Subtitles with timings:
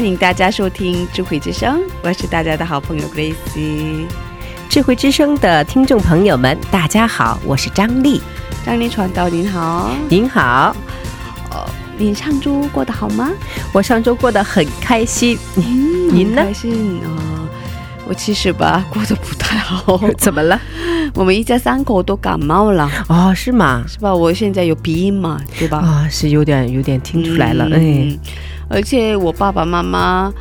[0.00, 4.06] 欢迎大家收听智慧之声，我是大家的好朋友 Grace。
[4.66, 8.18] 智慧之声的听众朋友们，大家好，我是张丽。
[8.64, 10.74] 张丽传道您好，您好，
[11.50, 13.30] 哦您上周过得好吗？
[13.74, 17.46] 我上周过得很开心，您呢开心哦。
[18.08, 20.58] 我其实吧过得不太好，怎么了？
[21.12, 23.84] 我们一家三口都感冒了，哦，是吗？
[23.86, 24.14] 是吧？
[24.14, 25.76] 我现在有鼻音嘛，对吧？
[25.76, 28.18] 啊、是有点有点听出来了，嗯，
[28.70, 30.32] 而且我爸爸妈妈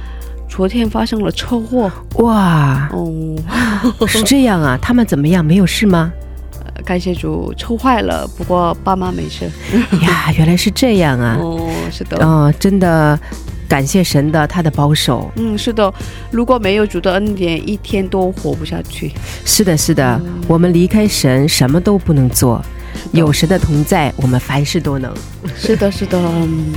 [0.48, 3.36] 昨天发生了车祸哎，哇，哦，
[4.08, 4.78] 是这样啊？
[4.82, 5.44] 他们怎么样？
[5.44, 6.12] 没有事吗？
[6.86, 9.50] 感谢主，车坏了，不过爸妈没事。
[10.02, 11.38] 呀，原来是这样啊！
[11.40, 13.20] 哦，是的，哦，真的
[13.68, 15.30] 感谢神的他的保守。
[15.36, 15.92] 嗯，是的，
[16.32, 19.12] 如果没有主的恩典，一天都活不下去。
[19.44, 22.64] 是的，是的，我们离开神什么都不能做，
[23.12, 25.14] 有神的同在，我们凡事都能。
[25.58, 26.74] 是的，是的，嗯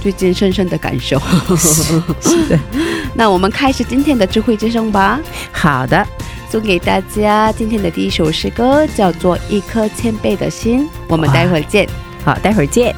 [0.00, 1.20] 最近深深的感受。
[2.20, 2.58] 是的，
[3.14, 5.20] 那我们开始今天的智慧之声吧，
[5.52, 6.06] 好的，
[6.50, 10.84] 送给大家今天的第一首诗歌，叫做《一颗谦卑的心》。
[11.08, 11.88] 我们待会儿见。
[12.24, 12.94] 好，待会儿见。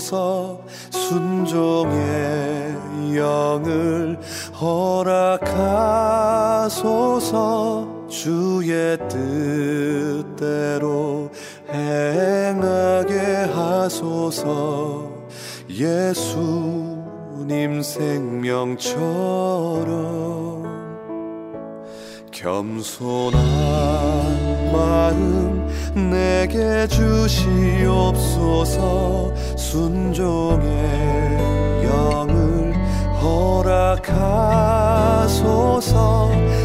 [0.00, 0.60] 주시옵소서.
[0.90, 1.96] 순종의
[3.16, 4.18] 영을
[4.60, 5.60] 허락하소서.
[8.08, 10.50] 주의 뜻대로
[11.68, 13.18] 행하게
[13.52, 15.10] 하소서.
[15.68, 16.22] 예수님
[17.82, 19.00] 생명처럼
[22.32, 23.42] 겸손한
[24.72, 27.46] 마음 내게 주시
[28.40, 29.32] 옵소서.
[29.56, 30.64] 순종의
[31.84, 32.74] 영을
[33.20, 34.40] 허락하소서.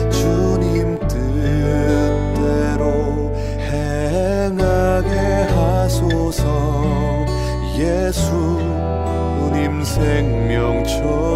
[0.09, 2.83] 주님 뜻대로
[3.59, 5.09] 행하게
[5.53, 6.45] 하소서.
[7.77, 11.35] 예수님 생명처럼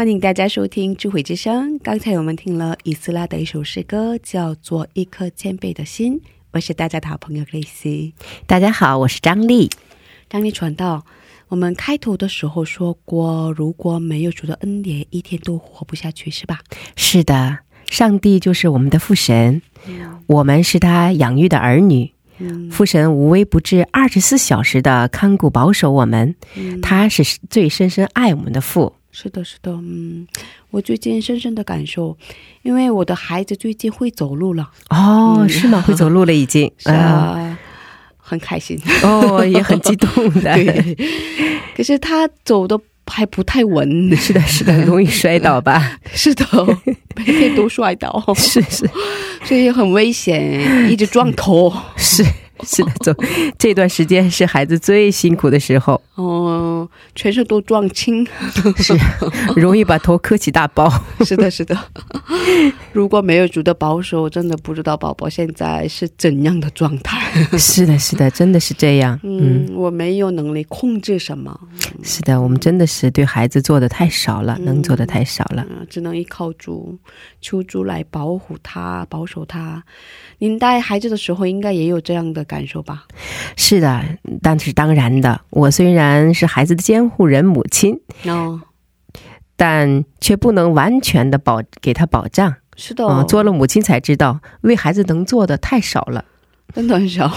[0.00, 1.78] 欢迎大家收听智慧之声。
[1.80, 6.14] 刚才我们听了以斯拉的一首诗歌，叫做《一颗谦卑的心》。
[6.52, 8.14] 我是大家的好朋友 Grace。
[8.46, 9.68] 大家好，我是张丽。
[10.30, 11.04] 张丽传道，
[11.48, 16.60] 我们开头的时候说过，如果没有主的恩典，一天都活不下去，是吧？
[16.96, 17.58] 是的，
[17.90, 19.60] 上帝就是我们的父神，
[20.28, 22.10] 我们是他养育的儿女。
[22.38, 28.94] 嗯父神无微不至，二十四小时的看顾保守我们，嗯他是最深深爱我们的父。
[29.12, 30.26] 是的，是的，嗯，
[30.70, 32.16] 我最近深深的感受，
[32.62, 35.80] 因为我的孩子最近会走路了，哦，嗯是吗？
[35.82, 37.58] 会走路了已经， 是啊，
[38.16, 38.80] 很开心。
[39.02, 40.08] 哦，也很激动
[40.40, 40.54] 的。
[40.54, 40.96] 对，
[41.76, 45.98] 可是他走的还不太稳，是的，是的，容易摔倒吧？
[46.12, 46.44] 是的，
[47.16, 48.88] 每天都摔倒，是是
[49.44, 51.72] 所以很危险，一直撞头。
[51.96, 52.30] 是是
[52.84, 53.14] 的，走
[53.58, 58.26] 这段时间是孩子最辛苦的时候，哦、全身都撞青。
[58.76, 58.94] 是
[59.56, 60.90] 容易把头磕起大包。
[61.24, 61.76] 是的，是的。
[62.92, 67.18] 如果没有主的保守，真的不知道宝宝现在是怎样的状态。
[67.58, 69.18] 是的，是的，真的是这样。
[69.22, 71.58] 嗯嗯，，我没有能力控制什么，
[72.02, 75.64] 是的，我们真的是对孩子做的太少了，嗯能做的太少了。
[75.70, 76.98] 嗯，只能依靠主，
[77.40, 79.82] 求主来保护他、保守他。
[80.38, 83.04] 您带孩子的时候，应该也有这样的感受吧？
[83.56, 84.02] 是的，
[84.42, 88.60] 但是当然的，我虽然是孩子的监护人、母亲，哦，
[89.54, 92.56] 但却不能完全的保给他保障。
[92.76, 96.24] 是的，嗯，做了母亲才知道，为孩子能做的太少了。
[96.74, 97.30] 真的很少，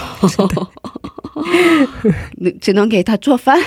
[2.60, 3.60] 只能给他做饭，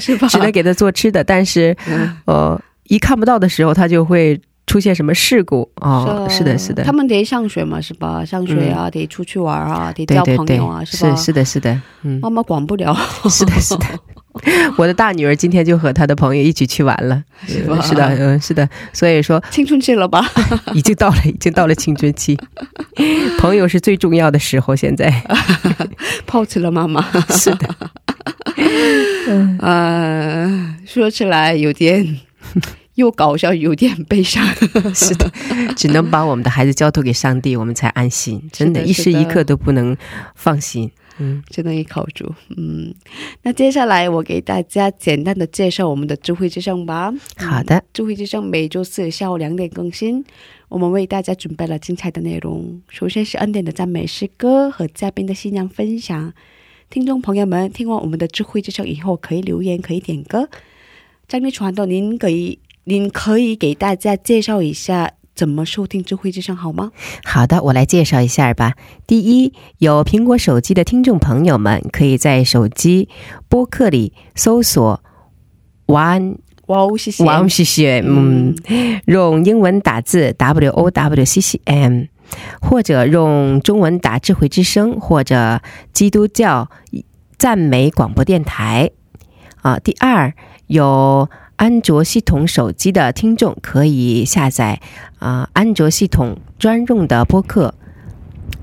[0.00, 0.28] 是吧？
[0.32, 4.40] 只能给他做吃的，但是嗯呃，一看不到的时候，他就会
[4.74, 6.26] 出现什么事故哦。
[6.28, 8.24] 是的，是的他，们得上学嘛，是吧？
[8.24, 11.14] 上学啊，得出去玩啊，得交对对对朋友啊，，是吧？
[11.14, 12.92] 是是的，是的，嗯，妈妈管不了，
[13.30, 13.86] 是的，是的。
[14.76, 20.28] 我的大女儿今天就和她的朋友一起去玩了，是吧呃是的，嗯，是的，所以说青春期了吧？
[20.74, 22.36] 已经到了，已经到了青春期，
[23.38, 24.74] 朋友是最重要的时候。
[24.74, 25.08] 现在
[26.26, 27.00] 抛弃了妈妈，
[27.30, 27.68] 是的，
[29.28, 32.18] 嗯，呃，说起来有点
[32.94, 34.44] 又搞笑，有点悲伤。
[34.94, 35.30] 是的，
[35.76, 38.48] 只能把我们的孩子交托给上帝，我们才安心。
[38.52, 39.96] 真的，一时一刻都不能
[40.34, 40.90] 放心。
[41.18, 42.34] 嗯，真的依靠主。
[42.56, 42.92] 嗯，
[43.42, 47.14] 那接下来我给大家简单的介绍我们的智慧之声吧。
[47.36, 50.24] 好的，智慧之声每周四下午两点更新，
[50.68, 52.82] 我们为大家准备了精彩的内容。
[52.88, 56.32] 首先是恩典的赞美诗歌和嘉宾的信仰分享。
[56.90, 60.48] 听众朋友们，听完我们的智慧之声以后，可以留言，可以点歌。
[61.28, 66.92] 张力传到，您可以，您可以给大家介绍一下怎么收听智慧之声好吗？
[67.24, 68.74] 好的，我来介绍一下吧。
[69.06, 73.08] 第一，有苹果手机的听众朋友们，可以在手机
[73.48, 75.02] 播客里搜索
[75.86, 76.36] “one
[76.66, 77.24] 哇哦，谢谢。
[77.48, 78.54] 谢谢”，嗯，
[79.06, 82.04] 用英文打字 “w o w c c m”，
[82.60, 85.60] 或者用中文打“智慧之声”或者
[85.92, 86.70] “基督教
[87.36, 88.90] 赞美广播电台”。
[89.62, 90.32] 啊，第二，
[90.68, 94.80] 有安卓系统手机的听众可以下载
[95.18, 97.74] 啊、安卓系统专用的播客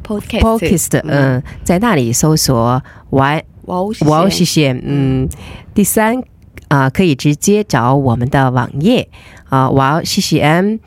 [0.03, 4.09] Podcast，Podcast，嗯、在那里搜索“玩哇哦，谢谢。
[4.11, 5.29] 哇哦谢谢，嗯，
[5.73, 6.21] 第三
[6.67, 9.09] 啊、可以直接找我们的网页
[9.49, 10.77] 啊，哇哦 c c m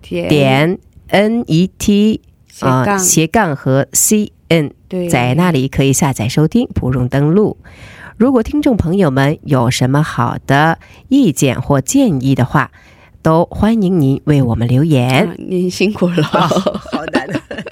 [0.00, 0.78] 点点
[1.08, 2.20] n e t
[2.60, 7.56] 啊、斜杠和 c n 对，在那里可以下载收听，不用登录。
[8.20, 12.70] 如果听众朋友们有什么好的意见或建议的话，
[13.22, 15.26] 都欢迎您为我们留言。
[15.26, 16.22] 啊您辛苦了。
[16.22, 16.46] 好
[17.14, 17.26] 难，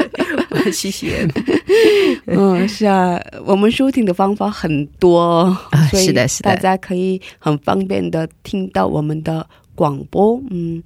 [0.73, 1.29] 谢谢。
[2.25, 10.41] 嗯，是啊，我们收听的方法很多，啊所以是的是的大家可以很方便的听到我们的广播。
[10.49, 10.83] 嗯，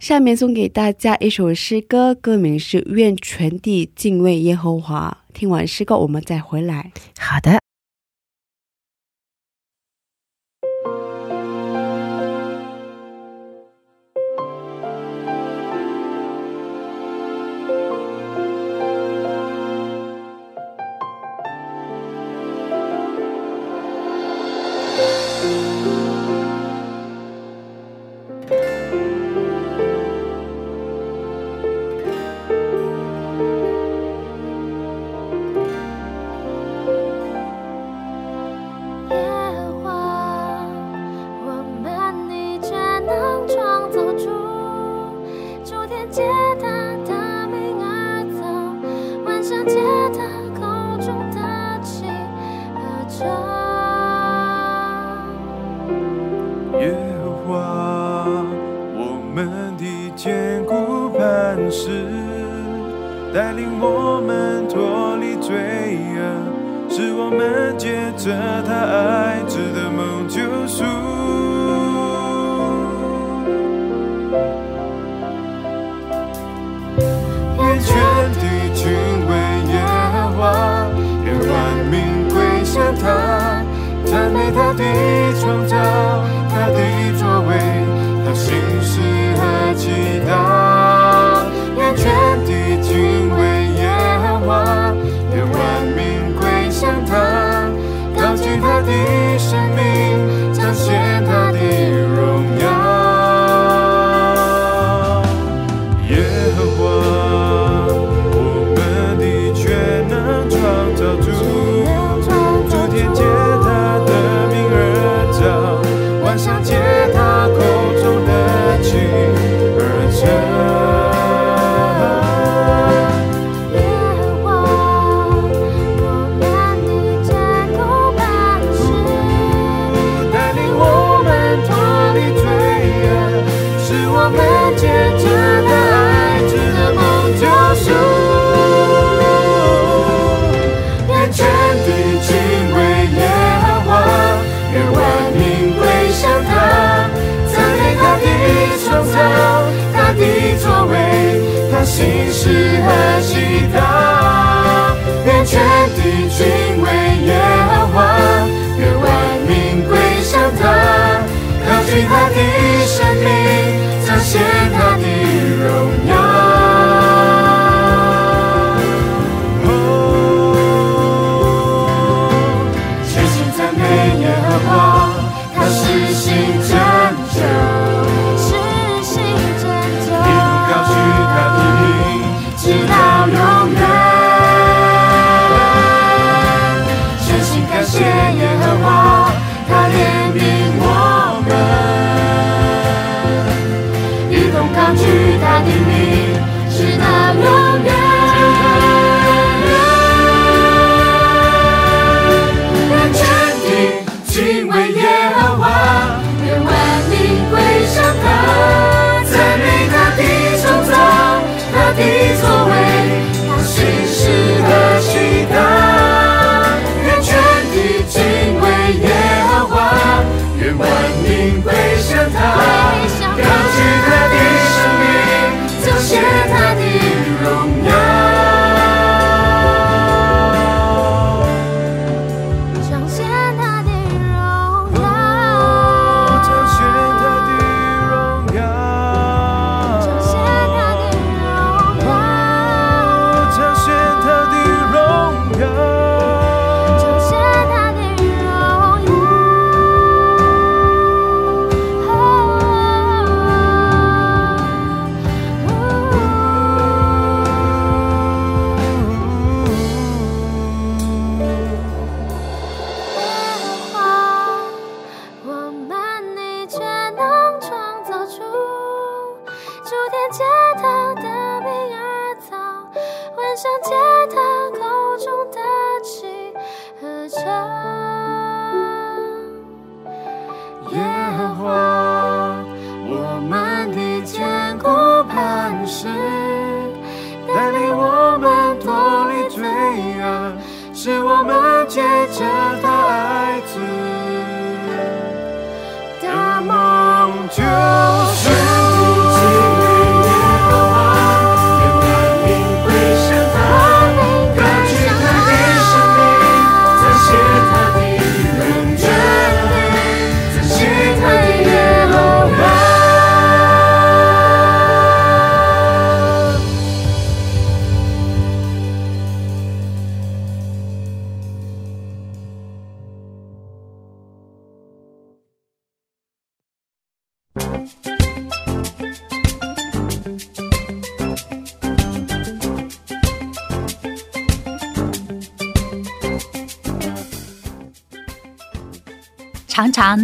[0.00, 5.14] 下面送给大家一首诗歌，歌名是《愿全地敬畏耶和华》。
[5.38, 6.90] 听完诗歌，我们再回来。
[7.18, 7.60] 好的。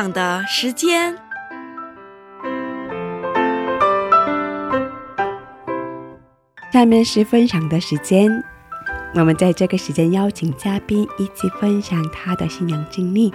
[0.00, 1.14] 分享的时间，
[6.72, 8.42] 下面是分享的时间。
[9.12, 13.30] 我们在这个时间邀请嘉宾一起分享他的信仰经历。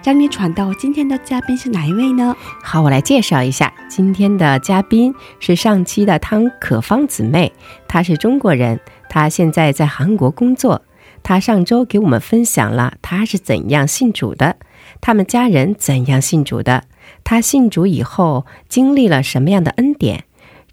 [0.00, 2.36] 将你传到今天的嘉宾是哪一位呢？
[2.62, 7.52] 好，我来介绍一下，今天的嘉宾是上期的汤可芳姊妹，
[7.88, 10.82] 她是中国人，她现在在韩国工作。
[11.24, 14.54] 她上周给我们分享了她是怎样信主的。
[15.00, 16.84] 他们家人怎样信主的？
[17.24, 20.24] 他信主以后经历了什么样的恩典？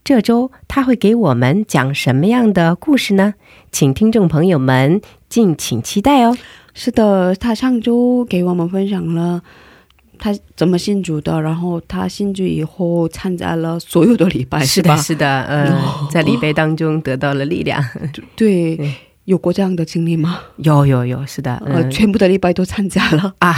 [0.04, 3.36] 这周他会给我们讲什么样的故事呢？
[3.72, 6.38] 请听众朋友们敬请期待哦。
[6.74, 9.42] 是的，他上周给我们分享了
[10.20, 14.98] 他怎么信主的，然后他信主以后参加了所有的礼拜，是的？
[14.98, 17.84] 是的，嗯、呃，在礼拜当中得到了力量。
[18.36, 18.76] 对。
[18.76, 18.94] 对
[19.26, 20.40] 有过这样的经历吗？
[20.58, 23.34] 有有有，是的，呃，全部的礼拜都参加了。
[23.40, 23.56] 啊，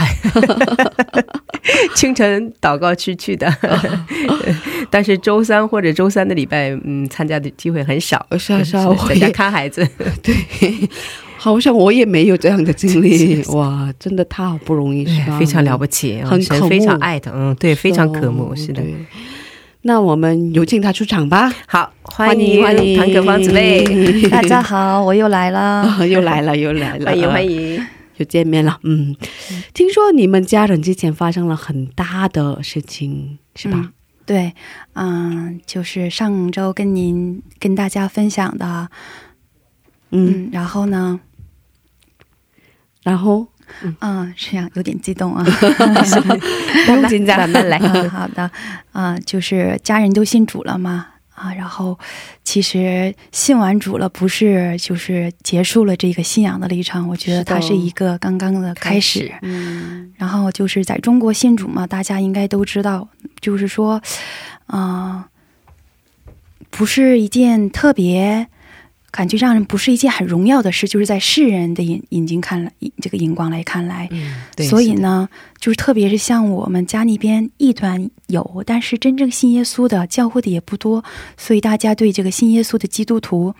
[1.94, 3.52] 清晨祷告去去的，
[4.90, 9.86] 但是周三或者周三的礼拜，嗯，参加的机会很少，是啊是啊，在家看孩子，
[10.22, 10.34] 对，
[11.36, 15.36] 好像我也没有这样的经历，哇，真的他好不容易，是吧？
[15.38, 18.80] 非常了不起，很非常爱的，嗯，对，非常渴慕，是的。
[19.86, 21.48] 那我们有请他出场吧。
[21.68, 23.84] 好，欢迎欢迎唐可芳姊妹，
[24.28, 28.80] 大家好，我又来了， 又来了，又来了，欢迎欢迎，又见面了。
[28.82, 29.14] 嗯，
[29.72, 33.76] 听说你们家人之前发生了很大的事情，是吧？
[33.78, 33.92] 嗯、
[34.26, 34.52] 对，
[34.94, 38.88] 嗯，就是上周跟您跟大家分享的，
[40.10, 41.20] 嗯，然后呢，
[43.04, 43.46] 然后。
[44.00, 45.44] 嗯，是这样，有点激动啊，
[46.86, 47.78] 不用紧张，慢慢来。
[47.78, 48.50] 嗯、好的，
[48.92, 51.98] 啊、就是家人都信主了嘛，啊，然后
[52.44, 59.32] 其实信完主了，不是就是结束了这个信仰的历程，我觉得它是一个刚刚的开始。
[59.42, 63.08] 嗯，然后就是在中国信主嘛，大家应该都知道，
[63.40, 64.00] 就是说，
[64.66, 65.28] 啊、
[66.70, 68.48] 不是一件特别。
[69.10, 74.66] 感觉让人不是一件很荣耀的事，就是在世人的眼眼睛看来，这个眼光来看来，嗯，对。
[74.66, 75.26] 所以呢，
[75.58, 81.02] 就是特别是像我们家那边异端有，但是真正信耶稣的教会的也不多，
[81.38, 83.54] 所以大家对这个信耶稣的基督徒，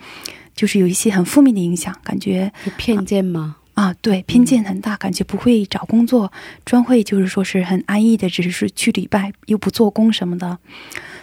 [0.55, 3.55] 就是有一些很负面的影响，感觉有偏见吗？
[3.73, 6.31] 啊，对，偏见很大，感觉不会找工作，
[6.65, 10.59] 专会就是说是很安逸的，只是去礼拜又不做工什么的，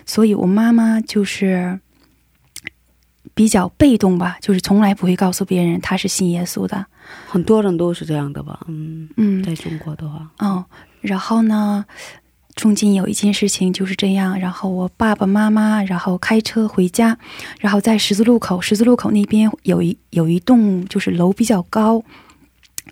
[0.06, 1.78] 所以我妈妈就是。
[3.34, 6.86] 比较被动吧，就是从来不会告诉别人他是信耶稣的。
[7.28, 8.60] 很多人都是这样的吧？
[8.68, 10.64] 嗯嗯，在中国的话，哦，
[11.00, 11.84] 然后呢，
[12.54, 17.18] 中间有一件事情就是这样，然后我爸爸妈妈然后开车回家，
[17.58, 22.02] 然后在十字路口，十字路口那边有一有一栋就是楼比较高，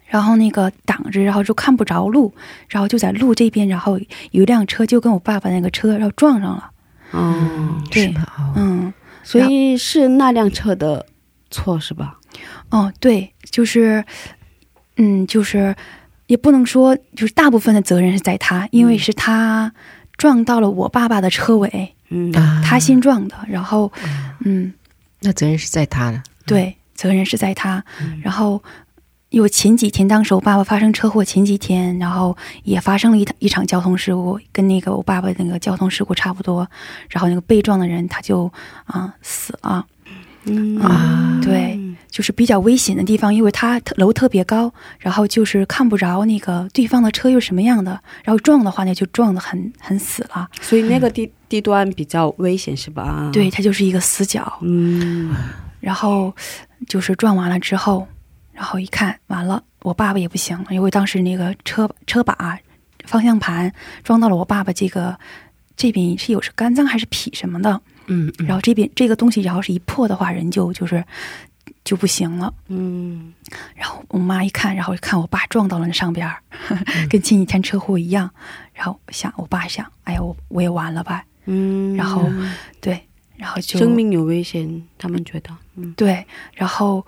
[0.07, 2.35] 然后那个挡着，然后就看不着路，
[2.69, 3.99] 然后就在路这边，然后
[4.33, 6.71] 有一辆车就跟我爸爸那个车然后撞上了。
[7.13, 8.13] 哦，对，
[8.57, 8.93] 嗯。
[9.23, 11.07] 所以是那辆车的
[11.51, 12.19] 错是吧？
[12.71, 14.05] 哦，对，就是，
[14.97, 15.75] 嗯，就是，
[16.27, 19.73] 也不能说，就是大部分的责任是在他，因为是他
[20.17, 22.33] 撞到了我爸爸的车尾，嗯，
[22.63, 23.93] 他先撞的，然后，
[24.45, 24.73] 嗯，
[25.21, 28.63] 那责任是在他的，对，责任是在他，嗯、然后。
[29.33, 36.69] 因为前几天，当时我爸爸发生车祸，前几天，然后也发生了一一场交通事故，跟那个我爸爸那个交通事故差不多。
[37.09, 38.45] 然后那个被撞的人他就
[38.85, 39.87] 啊、呃、死了，
[40.45, 50.47] 嗯啊对，就是比较危险的地方，因为他楼特别高，然后就是看不着那个对方的车又什么样的，然后撞的话呢就撞的很很死了。
[50.61, 53.31] 所以那个地地段比较危险是吧？
[53.33, 54.59] 对，，它就是一个死角。
[54.61, 55.35] 嗯
[55.81, 56.33] 然后
[56.87, 58.07] 就是撞完了之后，
[58.63, 62.57] 然后一看完了，我爸爸也不行，因为当时那个车车把、
[63.05, 63.73] 方向盘
[64.05, 65.19] 撞到了我爸爸这个
[65.77, 71.05] 这边是有是肝脏还是脾什么的，嗯，嗯然后这边这个东西然后是一破的话，人就就是
[71.83, 72.55] 就不行了。
[72.69, 73.35] 嗯
[73.75, 76.41] 然后我妈一看，然后看我爸撞到了那上边儿，
[77.11, 78.31] 跟前几天车祸一样。
[78.73, 81.25] 然后想，我爸想，哎呀，我我也完了吧？
[81.47, 82.31] 嗯，然后
[82.81, 87.05] 对，然后就生命有危险，他们觉得，嗯，对，然后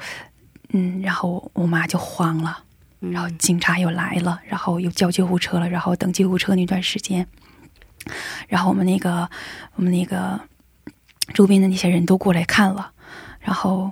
[0.75, 2.59] 嗯，然后我妈就慌了。
[2.59, 7.27] 嗯然后警察又来了，然后又叫救护车了，然后等救护车那段时间，
[8.49, 9.29] 然后我们那个
[9.75, 10.41] 我们那个
[11.35, 12.91] 周边的那些人都过来看了，
[13.41, 13.91] 然后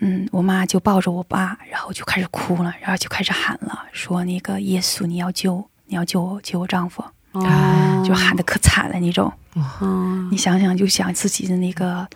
[0.00, 9.32] 嗯，我妈就抱着我爸，然后就开始哭了，然后就开始喊了，说那个耶稣，你要救，你要救我，救我丈夫，啊，就喊的可惨了那种。
[9.54, 12.06] 哦，你想想，就想自己的那个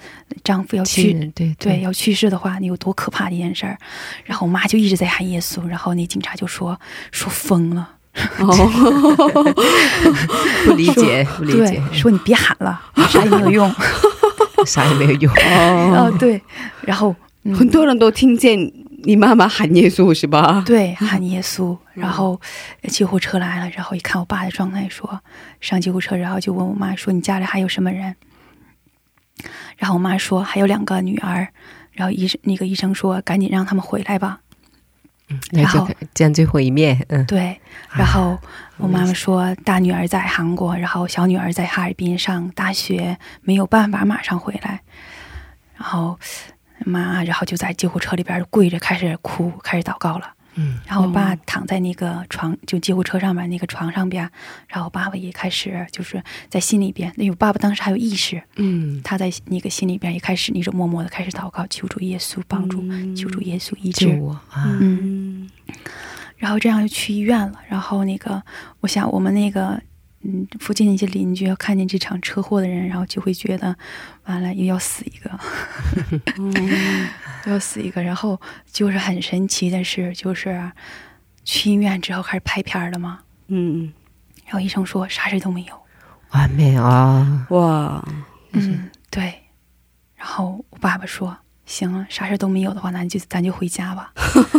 [0.43, 3.77] 丈夫要去对对，要去世的话，你有多可怕的一件事儿。
[4.25, 6.81] 然后我妈就一直在喊耶稣，然后那警察就说
[7.13, 7.91] 说疯了，
[8.39, 9.45] 哦，
[10.65, 13.75] 不理解，不理解，，说你别喊了，啥也没有用。
[14.65, 15.33] 啥也没有用。
[15.95, 16.41] 哦，对，
[16.81, 18.59] 然后、嗯、很多人都听见
[19.07, 20.63] 你妈妈喊耶稣是吧？
[20.67, 22.41] 对喊耶稣，然后
[22.83, 25.23] 呃救护车来了，然后一看我爸的状态，说
[25.61, 28.17] 上救护车，然后就问我妈说你家里还有什么人？
[29.77, 31.49] 然后我妈说还有两个女儿，
[31.93, 34.41] 然后医生那个医生说赶紧让他们回来吧。
[35.51, 38.39] 然后见最后一面，嗯，对，然后
[38.77, 44.83] 我妈妈说，大女儿在韩国，然后小女儿在哈尔滨上大学，没有办法马上回来。
[45.75, 46.19] 然后
[46.89, 50.33] 妈，然后就在救护车里边跪着开始哭，开始祷告了。
[50.59, 54.23] 嗯，然后我爸躺在那个床，就救护车上面那个床上边，
[54.69, 62.83] 然后我爸爸也开始就是在心里边，因为我爸爸当时还有意识，嗯，他在那个心里边也开始那种默默的开始祷告，求助耶稣帮助，
[63.15, 64.09] 求助耶稣医治。
[64.19, 64.65] 我啊！
[64.81, 65.51] 嗯，
[66.39, 67.61] 然后这样就去医院了。
[67.69, 68.43] 然后那个，
[68.81, 69.79] 我想我们那个，
[70.27, 73.77] 嗯，附近的一些邻居要看见这场车祸的人，然后就会觉得，
[74.25, 75.31] 完了又要死一个，
[77.47, 78.03] 又 要死一个。
[78.03, 78.41] 然后
[78.73, 80.73] 就是很神奇的是，就是
[81.45, 83.93] 去医院之后开始拍片了嘛，嗯，
[84.45, 85.81] 然后医生说啥事都没有。
[86.31, 87.47] 完美啊！
[87.51, 88.05] 哇，
[88.53, 89.33] 嗯，对。
[90.17, 91.37] 然后我爸爸说。
[91.67, 94.13] 行了，啥事都没有的话，那就咱就回家吧。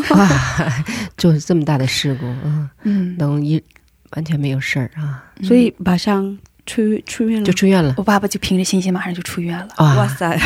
[0.10, 0.28] 哇
[1.16, 3.64] 做这么大的事故，嗯，嗯，能一
[4.12, 7.94] 完全没有事儿啊，所以马上出出院了，就出院了。
[7.98, 9.68] 我爸爸就凭着信心，马上就出院了。
[9.78, 10.38] 哇哇塞，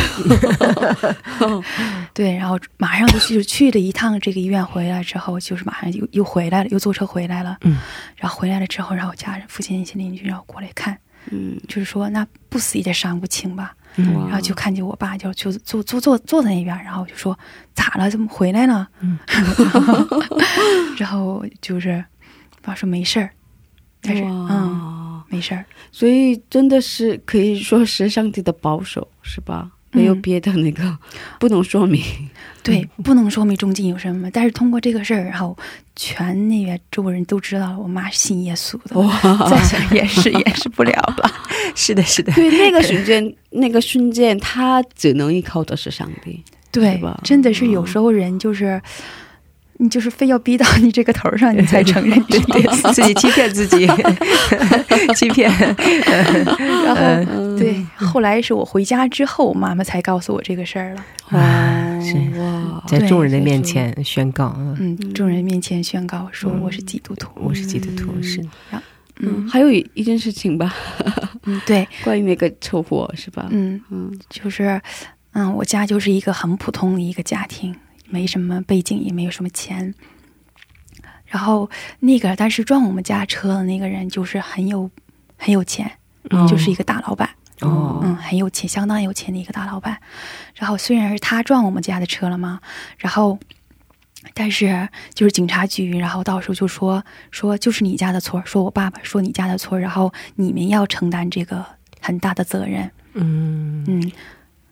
[2.13, 7.58] 对，然后马上就去去了一趟这个医院，回来之后就是马上又又回来了，又坐车回来了。
[7.62, 7.78] 嗯，
[8.15, 10.97] 然后回来了之后，然后家人、附近一些邻居然后过来看，
[11.32, 13.74] 嗯，就是说那不死也得伤不轻吧。
[13.97, 17.38] 嗯然后就看见我爸就就坐坐坐坐在那边，然后就说
[17.74, 18.10] 咋了？
[18.10, 18.88] 怎么回来了？
[19.02, 19.19] 嗯
[20.97, 22.02] 然后就是
[22.62, 23.30] 爸说没事儿，
[24.01, 25.65] 但是嗯哇，没事儿。
[25.91, 29.71] 所以真的是可以说是上帝的保守，是吧？
[29.93, 30.97] 没有嗯别的那个，
[31.37, 32.01] 不能说明。
[32.63, 35.57] 对，不能说明中间有什么，但是通过这个事儿，然后
[35.97, 41.29] 全那边周围人都知道了，我妈信耶稣的，哇，再想掩饰掩饰不了了。
[41.75, 46.41] 是的，是的，对，那个瞬间，那个瞬间，他只能依靠的是上帝。
[46.71, 48.81] 对吧，真的是有时候人就是，
[49.81, 52.93] 你就是非要逼到你这个头上， 你才承认这对个。
[52.93, 53.87] 自己欺骗自己，
[55.17, 55.49] 欺骗。
[56.85, 61.03] 然后、嗯对，后来是我回家之后，妈妈才告诉我这个事儿了。
[61.31, 61.41] 哇，
[62.87, 66.61] 在对众人的面前宣告，嗯，嗯，众人面前宣告说嗯。
[66.61, 67.31] 我是基督徒。
[67.35, 68.39] 我是基督徒，是。
[68.71, 68.81] 嗯，
[69.23, 70.75] 嗯还有一一件事情吧，
[71.45, 73.47] 嗯， 对，关于那个车祸是吧？
[73.49, 74.11] 嗯，嗯。
[74.29, 74.79] 就是，
[75.33, 77.75] 嗯，我家就是一个很普通的一个家庭，
[78.12, 79.93] 没什么背景，也没有什么钱。
[81.26, 81.67] 然后
[82.00, 84.91] 那个，但是撞我们家车的那个人就是很有
[85.38, 85.89] 很有钱，
[86.30, 87.30] 哦就是一个大老板，
[87.62, 90.00] 哦，嗯，很有钱，相当有钱的一个大老板。
[90.54, 92.60] 然后虽然是他撞我们家的车了嘛，
[92.97, 93.39] 然后。
[94.36, 101.65] 但是就是警察局，然后到时候就说说就是你家的错，说我爸爸说你家的错，然后你们要承担这个
[102.00, 102.89] 很大的责任。
[103.13, 104.12] 嗯，嗯，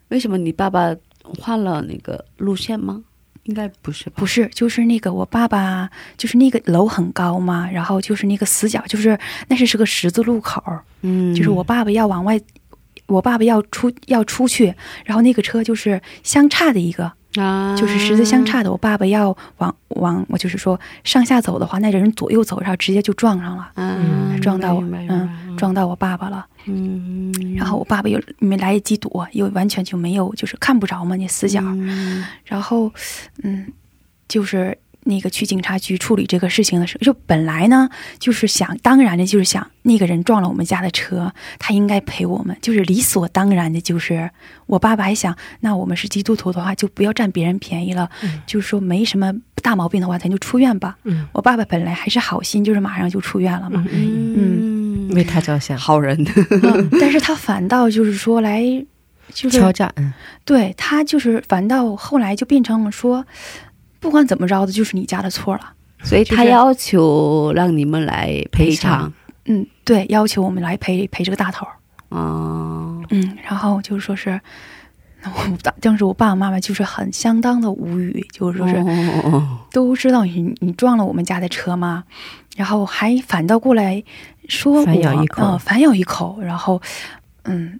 [0.09, 0.95] 为什么你爸爸
[1.39, 3.03] 换了那个路线吗？
[3.49, 4.13] 应该不是吧？
[4.15, 10.63] 不是，就是那个我爸爸，就是那个楼很高嘛，然后就是那个死角，就是那是是个十字路口，
[11.01, 12.39] 嗯，就是我爸爸要往外
[13.07, 18.71] 我爸爸要出要出去，然后那个车就是相差的一个，啊，就是十字相差的。
[18.71, 26.45] 我爸爸要往往我就是说上下走的话，那人左右走，然后直接就撞上了，嗯，撞到嗯撞到我爸爸了。
[26.65, 31.61] 嗯，然后我爸爸又没来得及躲，又完全就没有就是看不着嘛那死角。
[31.63, 32.91] 嗯然后，
[33.43, 33.65] 嗯，
[34.27, 43.79] 就是那个去警察局处理这个事情的时候，就本来呢就是想当然的，就是想那个人撞了我们家的车，他应该赔我们，就是理所当然的。
[43.79, 44.29] 就是
[44.65, 48.09] 我爸爸还想，那我们是基督徒的话，就不要占别人便宜了，
[48.45, 49.33] 就是说没什么
[49.63, 50.97] 大毛病的话，咱就出院吧。
[51.03, 51.27] 嗯。
[51.31, 53.85] 我爸爸本来还是好心，就是马上就出院了嘛。
[53.91, 55.09] 嗯。
[55.15, 58.61] 为他着想，好人，嗯，但是他反倒就是说来，
[59.33, 60.13] 就是敲诈，嗯。
[60.45, 63.25] 对他就是反倒后来就变成了说，
[63.99, 65.73] 不管怎么着的，就是你家的错了。
[66.03, 69.11] 所以他要求让你们来赔偿，
[69.45, 71.73] 嗯，对，要求我们来赔赔这个大头儿。
[72.07, 74.39] 哦，嗯，然后就是说是，
[75.21, 82.05] 那我当当时我爸爸妈妈就是很相当的无语，就是说是、哦都知道你你撞了我们家的车吗？
[82.55, 84.01] 然后还反倒过来
[84.47, 86.81] 说我反咬一口呃反咬一口，然后
[87.43, 87.79] 嗯，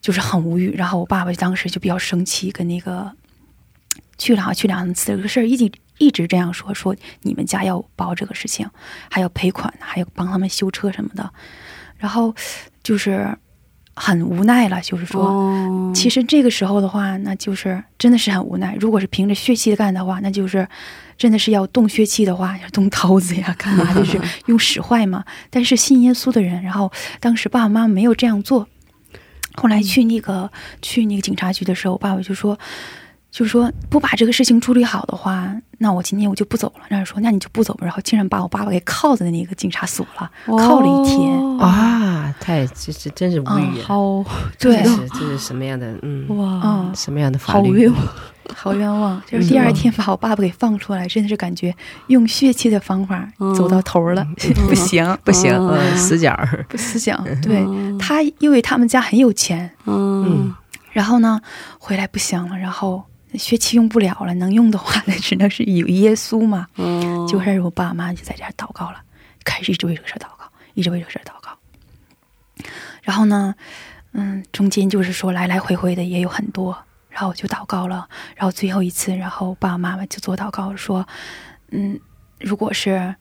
[0.00, 0.74] 就是很无语。
[0.74, 3.12] 然后我爸爸当时就比较生气，跟那个
[4.18, 8.68] 去了去两次这个事儿一直一直这样说，说你们家要包这个事情，
[9.10, 11.30] 还要赔款，还要帮他们修车什么的。
[11.96, 12.34] 然后
[12.82, 13.36] 就是
[13.94, 15.24] 很无奈了，就是说。
[15.26, 15.62] 哦
[15.94, 18.76] 其实这个时候的话，那就是真的是很无奈。
[18.78, 20.68] 如果是凭着血气干的话，那就是
[21.16, 25.24] 真的是要动血气的话，要动刀子呀，干嘛就是用使坏嘛。
[25.48, 28.68] 但是信耶稣的人，然后当时爸爸妈妈没有这样做。
[29.54, 30.52] 后来去那个、
[30.82, 32.58] 去那个警察局的时候，我爸爸就说，
[33.36, 36.84] 就是说不把这个事情处理好的话，那我今天我就不走了。
[36.88, 41.36] 然后说那你就不走吧，然后竟然把我爸爸给铐在那个警察所了，铐了一天。
[41.38, 43.84] 哦啊，太这这真是无嗯语啊！
[43.88, 44.24] 好
[44.58, 44.82] 对。
[44.82, 47.68] 这，是这是什么样的嗯哇，嗯，什么样的法律？
[47.68, 48.08] 好冤枉，
[48.56, 49.22] 好冤枉！
[49.30, 51.74] 就是第二天把我爸爸给放出来，真的是感觉
[52.06, 54.26] 用血气的方法嗯走到头了，
[54.66, 55.52] 不行 不行，
[55.94, 56.34] 死角，
[56.70, 57.22] 不死角。
[57.42, 57.62] 对。
[57.98, 60.54] 他，因为他们家很有钱，嗯。
[60.92, 61.38] 然后呢
[61.78, 66.66] 回来不行了，然后血气用不了了，能用的话那只能是有耶稣嘛。
[66.76, 69.02] 嗯，就开始我爸妈就在这儿祷告了，
[69.44, 71.58] 开始一直为这个事儿祷告，一直为这个事儿祷告。
[73.02, 73.54] 然后呢，
[74.12, 76.76] 嗯，中间就是说来来回回的也有很多，
[77.10, 81.06] 然后我就祷告了，然后最后一次，然后爸爸妈妈就做祷告说，
[81.70, 82.00] 嗯，
[82.40, 83.14] 如果是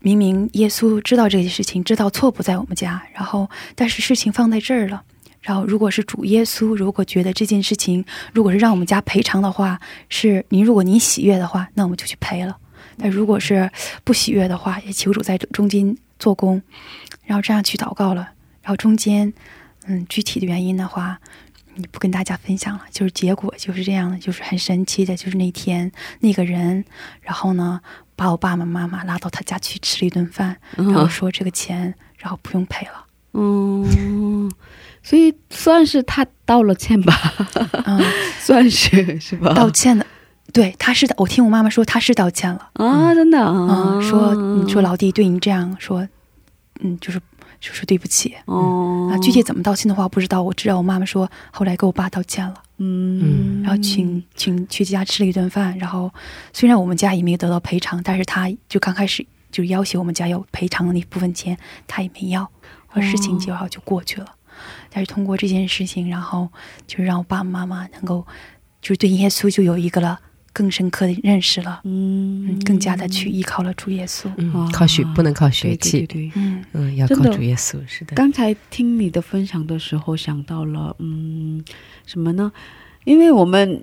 [0.00, 5.02] 明明耶稣知道这些事情，知道错不在我们家，然后但是事情放在这儿了。
[5.46, 9.78] 然后，如果是主耶稣，如果觉得这件事情，如果是让我们家赔偿的话，
[10.08, 12.56] 是您如果您喜悦的话，那我们就去赔了。
[12.98, 13.70] 但如果是
[14.02, 16.60] 不喜悦的话，也求主在中间做工，
[17.26, 18.22] 然后这样去祷告了。
[18.60, 19.32] 然后中间，
[19.86, 21.16] 嗯，具体的原因的话，
[21.76, 22.82] 你不跟大家分享了。
[22.90, 26.84] 就是结果就是这样的，就是很神奇的，就是那天那个人，
[27.20, 27.80] 然后呢，
[28.16, 33.06] 把我爸爸妈妈拉到他家去吃了一顿饭，然后说这个钱，然后不用赔了。
[33.38, 34.50] 嗯，
[35.06, 37.14] 所以算是他道了歉吧，
[37.84, 38.02] 嗯，
[38.42, 39.54] 算是是吧？
[39.54, 40.04] 道歉的，
[40.52, 41.14] 对，他是的。
[41.16, 42.70] 我听我妈妈说他是道歉了。
[42.72, 46.08] 啊，真的啊嗯，，说你说老弟对你这样说，
[46.80, 47.20] 嗯，就是
[47.60, 48.34] 就是对不起。
[48.46, 56.12] 哦啊，具体怎么道歉的话不知道，我知道我妈妈说后来给我爸道歉了，嗯，然后请请去家吃了一顿饭，然后
[56.52, 62.50] 虽然我们家也没有得到赔偿，但是他就刚开始就要挟我们家要赔偿的那部分钱，他也没要，
[62.88, 64.26] 而事情就好就过去了。
[64.90, 66.48] 但是通过这件事情，然后
[66.86, 68.26] 就让我爸爸妈妈能够
[68.80, 70.18] 就是对耶稣就有一个了
[70.52, 74.30] 更深刻的认识了，嗯嗯，更加的去依靠了主耶稣。
[74.38, 76.32] 嗯，靠学不能靠血对气对，对对。
[76.36, 81.62] 嗯嗯，要靠主耶稣，是的，刚才听你的分享的时候，想到了，嗯，
[82.06, 82.50] 什么呢？
[83.04, 83.82] 因为我们、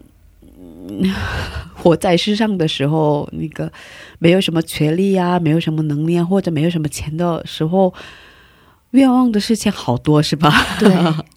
[0.89, 1.13] 嗯
[1.75, 3.71] 活在世上的时候，那个
[4.17, 7.93] 没有什么权利啊，没有什么能力啊，或者没有什么钱的时候，
[8.93, 10.51] 愿望的事情好多，是吧？
[10.79, 10.89] 对，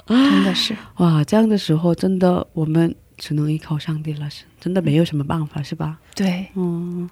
[0.07, 5.99] 真的是， 哇，这样的时候，真的我们只能依靠上帝了，是真的没有什么办法，是吧？
[6.15, 7.09] 对，嗯，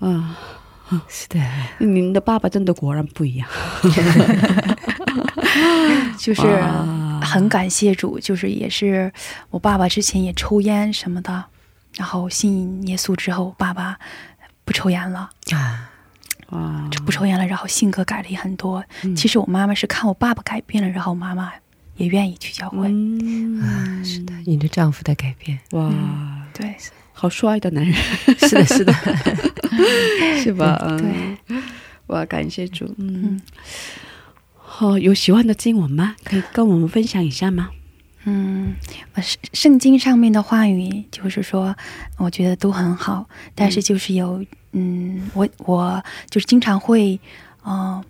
[0.00, 0.36] 啊，
[1.08, 1.40] 是的，
[1.78, 3.48] 您的爸爸真的果然不一样，
[6.18, 6.42] 就是
[7.22, 9.12] 很感谢主，就是也是
[9.50, 11.44] 我爸爸之前也抽烟什么的，
[11.96, 13.98] 然后信耶稣之后，爸爸
[14.64, 15.90] 不抽烟了，啊，
[16.50, 18.84] 哇，不抽烟了，然后性格改了也很多。
[19.02, 19.14] 嗯。
[19.16, 21.52] 其实我妈妈是看我爸爸改变了，然后妈妈
[21.96, 22.86] 也愿意去教会。
[22.88, 25.90] 嗯，是的，你的丈夫的改变，哇，
[26.52, 26.74] 对。
[27.18, 27.94] 好帅的男人，
[28.38, 28.92] 是的，是的，
[30.44, 30.76] 是吧？
[30.98, 31.08] 对
[31.48, 31.62] 嗯，
[32.08, 33.40] 哇，感谢主，嗯。
[34.54, 36.14] 好，哦，有喜欢的经文吗？
[36.22, 37.70] 可以跟我们分享一下吗？
[38.28, 38.74] 嗯，
[39.14, 41.74] 呃圣圣经上面的话语，就是说，
[42.18, 47.18] 我觉得都很好，但是就是有，嗯，我我就是经常会，
[47.62, 48.04] 呃，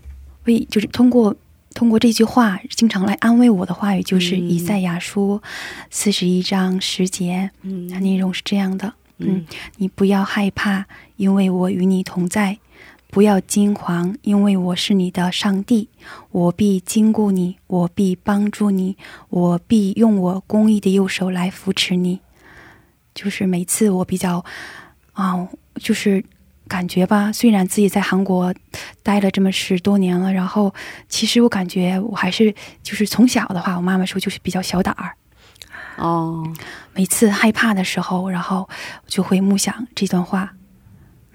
[0.45, 1.37] 为就是通过
[1.75, 5.43] 通过这句话，经常来安慰我的话语，就是嗯以赛亚书
[5.91, 7.87] 四十一章十节，嗯。
[7.91, 9.45] 它内容是这样的，嗯，
[9.77, 12.57] 你不要害怕，因为我与你同在；
[13.17, 15.89] 不要惊慌，因为我是你的上帝，
[16.33, 18.99] 我必经顾你，我必帮助你，
[19.31, 22.21] 我必用我公义的右手来扶持你。
[23.15, 24.45] 就是每次我比较
[25.15, 26.23] 啊、就是
[26.69, 28.55] 感觉吧，虽然自己在韩国
[29.03, 30.75] 待了这么十多年了，然后
[31.09, 35.17] 其实我感觉我还是就是从小的话，我妈妈说就是比较小胆儿。
[35.97, 36.47] 哦，
[36.93, 38.69] 每次害怕的时候，然后
[39.07, 40.53] 就会默想这段话，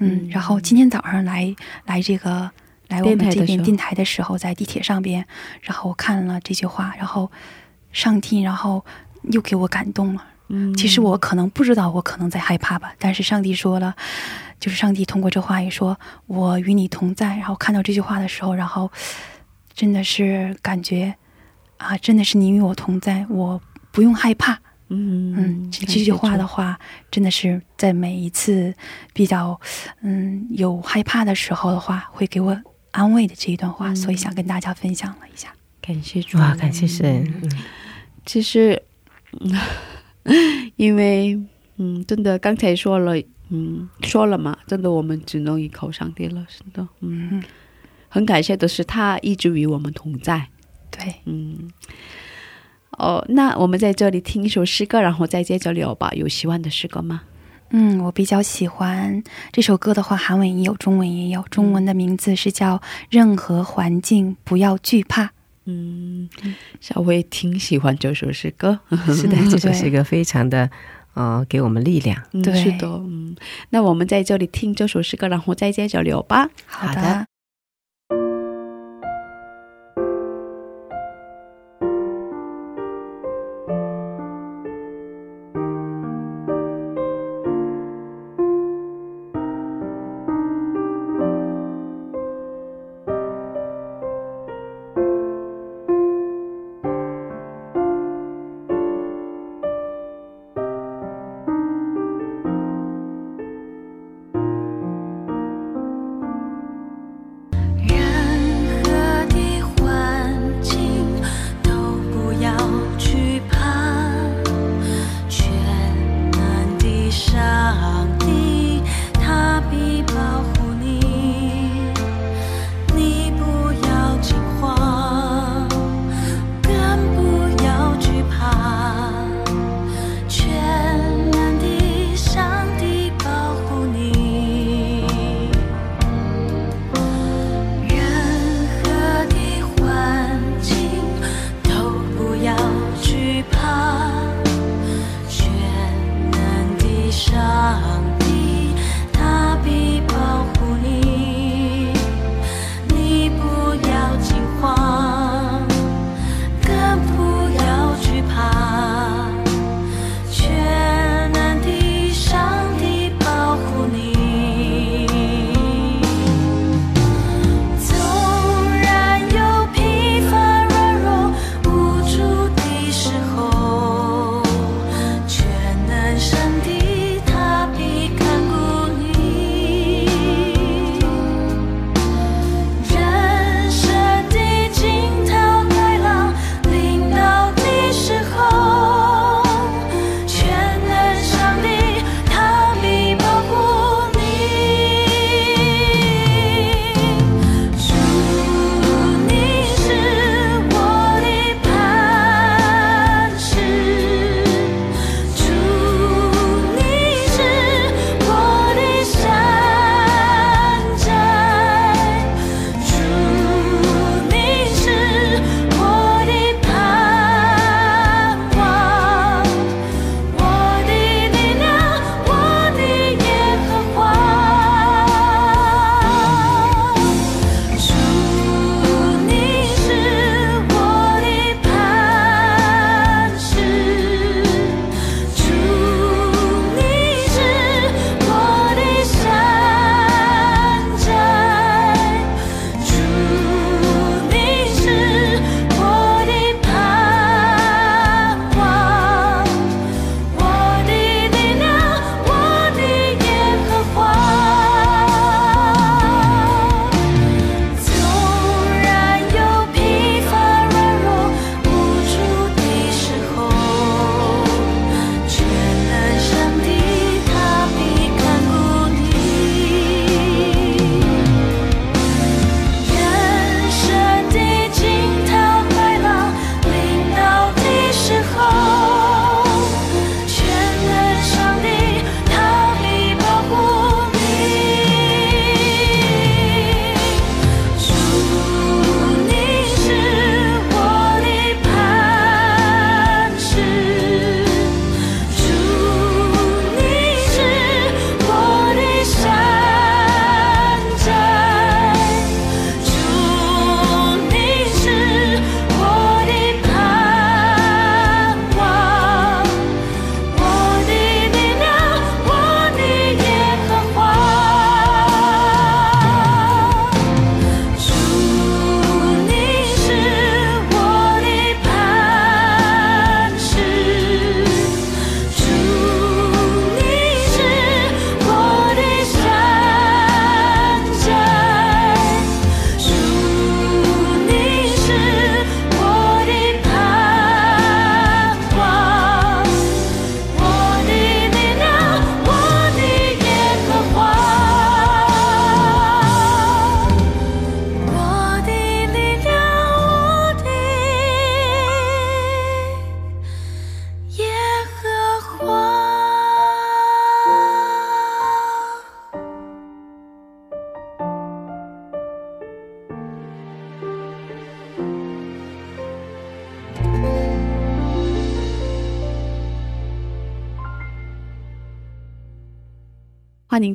[0.01, 2.51] 嗯，嗯然后今天早上来来这个
[2.89, 5.25] 来我们这边电台的时候，在地铁上边，
[5.61, 7.31] 然后我看了这句话，然后
[7.93, 8.83] 上帝，然后
[9.31, 10.25] 又给我感动了。
[10.53, 13.95] 嗯其实我可能不知道，我可能在害怕吧，但是上帝说了，
[14.59, 18.91] 就是上帝通过这话也说：“我与你同在。”然后看到这句话的时候，然后
[19.73, 21.15] 真的是感觉
[21.77, 23.61] 啊，真的是你与我同在，我
[23.93, 24.59] 不用害怕。
[24.93, 26.77] 嗯嗯，这句话的话，
[27.09, 28.73] 真的是在每一次
[29.13, 29.59] 比较
[30.01, 35.53] 嗯有害怕的时候的话，会给我安慰的这一段话，所以想跟大家分享了一下。
[35.81, 37.25] 感谢主啊，感谢神，
[38.25, 38.83] 其实，
[40.75, 41.39] 因为
[41.77, 43.17] 嗯，真的刚才说了，
[43.49, 47.41] 嗯，说了嘛，真的我们只能依靠上帝了，是的，嗯，
[48.09, 50.49] 很感谢的是他一直与我们同在，
[50.91, 51.71] 对，嗯。
[52.97, 56.11] 哦，那我们在这里听一首诗歌，然后再接着聊吧。
[56.13, 57.21] 有喜欢的诗歌吗？
[57.71, 61.41] 嗯，我比较喜欢这首歌的话，韩文也有，中文也有。
[61.49, 62.77] 中文的名字是叫
[63.09, 65.23] 《任何环境不要惧怕》。
[65.65, 66.29] 嗯，
[66.81, 68.77] 小薇挺喜欢这首诗歌。
[69.15, 70.69] 是的，这首对诗歌非常的
[71.13, 72.21] 呃，给我们力量。
[72.33, 73.35] 嗯，对是的，嗯。
[73.69, 76.49] 那我们在这里听这首诗歌，然后再接着聊吧。
[76.65, 77.25] 好的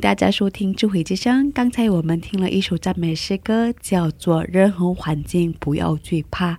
[0.07, 1.51] 大家收听智慧之声。
[1.51, 6.53] 刚才我们听了一首赞美诗歌，叫做《任何环境不要惧怕》。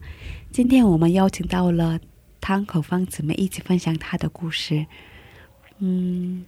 [0.51, 1.97] 今天我们邀请到了
[2.41, 4.85] 汤口芳姊妹一起分享她的故事。
[5.79, 6.43] 嗯，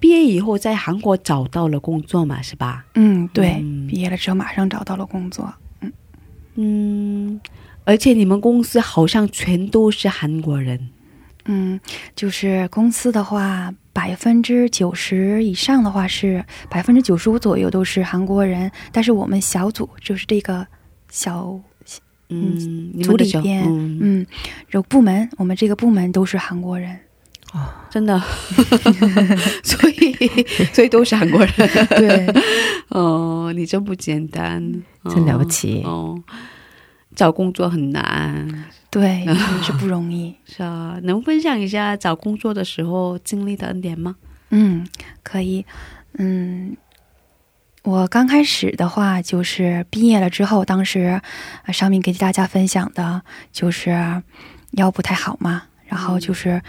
[0.00, 2.86] 毕业以后在韩国找到了工作嘛，是吧？
[2.94, 5.52] 嗯，对，嗯毕业了之后马上找到了工作。
[6.54, 7.38] 嗯，
[7.84, 10.88] 而且你们公司好像全都是韩国人。
[11.44, 11.78] 嗯，
[12.16, 20.66] 就是公司的话，百分之九十以上的话是百分之九十五左右都是韩国人，但是我们小组就是这个
[21.10, 21.60] 小
[22.28, 24.26] 嗯，组里边，嗯，嗯，
[24.70, 26.98] 有部门，我们这个部门都是韩国人。
[27.52, 28.18] 哦真的，
[29.62, 31.52] 所以所以都是韩国人。
[32.00, 32.34] 对，
[32.88, 36.18] 哦，你真不简单，真了不起哦。
[36.26, 36.34] 哦
[37.14, 38.48] 找工作很难，
[38.92, 39.26] 对，
[39.64, 40.36] 是不容易。
[40.44, 44.16] 是啊，能分享一下找工作的时候经历的恩典吗？
[44.50, 44.86] 嗯，
[45.22, 45.64] 可以。
[46.18, 46.76] 嗯，
[47.84, 51.22] 我刚开始的话就是毕业了之后，当时
[51.64, 54.22] 呃上面给大家分享的就是
[54.72, 56.62] 腰不太好嘛，然后就是、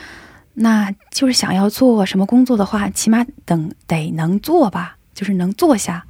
[0.53, 6.05] 那就是想要做什么工作的话，起码等得能做吧，就是能坐下。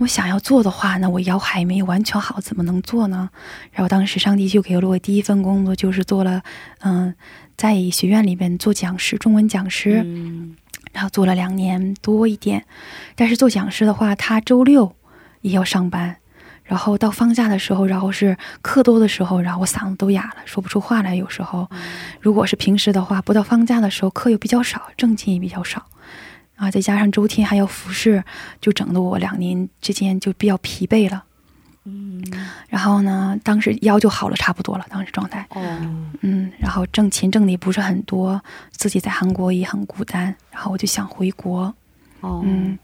[0.00, 3.30] 我想要做的话，那我腰还没有完全好，怎么能做呢？
[3.72, 6.42] 然后当时上帝就给了我第一份工作，就是做了，
[6.80, 7.14] 嗯、
[7.56, 10.02] 在学院里边做讲师，中文讲师。
[10.04, 10.56] 嗯
[10.92, 12.64] 然后做了两年多一点，
[13.14, 14.96] 但是做讲师的话，他周六
[15.40, 16.16] 也要上班，
[16.64, 21.14] 然后到放假的时候，然后是课多的时候，然后我嗓子都哑了，说不出话来。
[21.14, 21.70] 有时候，
[22.20, 25.86] 如果是平时的话，不到放假的时候，课又比较少，挣钱也比较少，
[26.60, 28.22] 啊，再加上周天还要服侍，
[28.60, 31.24] 就整得我两年之间就比较疲惫了。
[31.84, 32.22] 嗯，
[32.68, 35.46] 然后呢，当时腰就好了差不多了，当时状态。
[35.48, 35.62] 哦，
[36.20, 38.38] 嗯，然后挣钱挣的也不是很多，
[38.70, 41.74] 自己在韩国也很孤单，然后我就想回国。
[42.20, 42.78] 哦，嗯，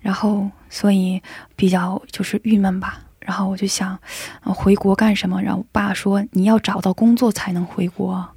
[0.00, 1.22] 然后所以
[1.56, 3.00] 比较就是郁闷吧。
[3.24, 3.98] 然后我就想，
[4.42, 5.40] 呃回国干什么？
[5.42, 8.24] 然后我爸说，你要找到工作才能回国，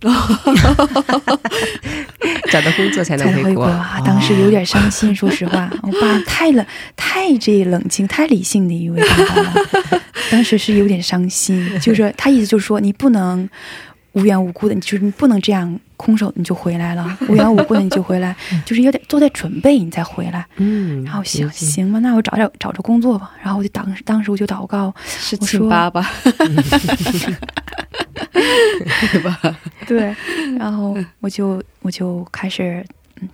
[2.49, 3.67] 找到工作才才能能回国。
[4.05, 6.65] 当时有点伤心， 说实话，我爸太冷、
[6.95, 9.53] 太这冷静、太理性的一位爸爸了。
[10.31, 13.49] 当时是有点伤心，就是他意思就是说，你不能
[14.13, 18.35] 无缘无故的，就是你不能这样空手你就回来了，无缘无故的你就回来，
[18.65, 20.45] 就是有点做点准备你再回来。
[20.57, 23.31] 嗯，然后想行行吧，那我找找找着工作吧。
[23.41, 26.07] 然后我就当时当时我就祷告，是我说亲爸爸，
[29.11, 29.39] 对吧？
[29.87, 30.15] 对，
[30.57, 32.85] 然后我就我就开始，
[33.21, 33.27] 嗯，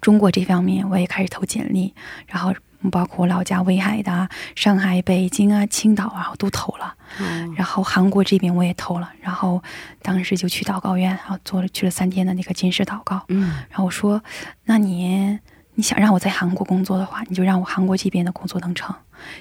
[0.00, 1.92] 中国这方面我也开始投简历，
[2.26, 2.52] 然后
[2.90, 6.94] 包括我老家威海的、上海、北京啊、青岛啊，我都投了。
[7.18, 9.62] 哦然后韩国这边我也投了，然后
[10.00, 13.20] 当时就去祷告院，然后做了去了三天的那个金石祷告。
[13.28, 14.22] 嗯然后我说
[14.64, 15.38] ：“那你
[15.74, 18.94] 你想让我在韩国工作的话，你就让我韩国这边的工作能成；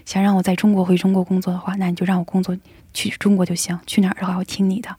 [0.04, 2.58] 想让我在中国回中国工作的话，那你就让我工作
[2.94, 3.80] 去中国就行。
[3.86, 4.96] 去哪儿的话，我听你的。”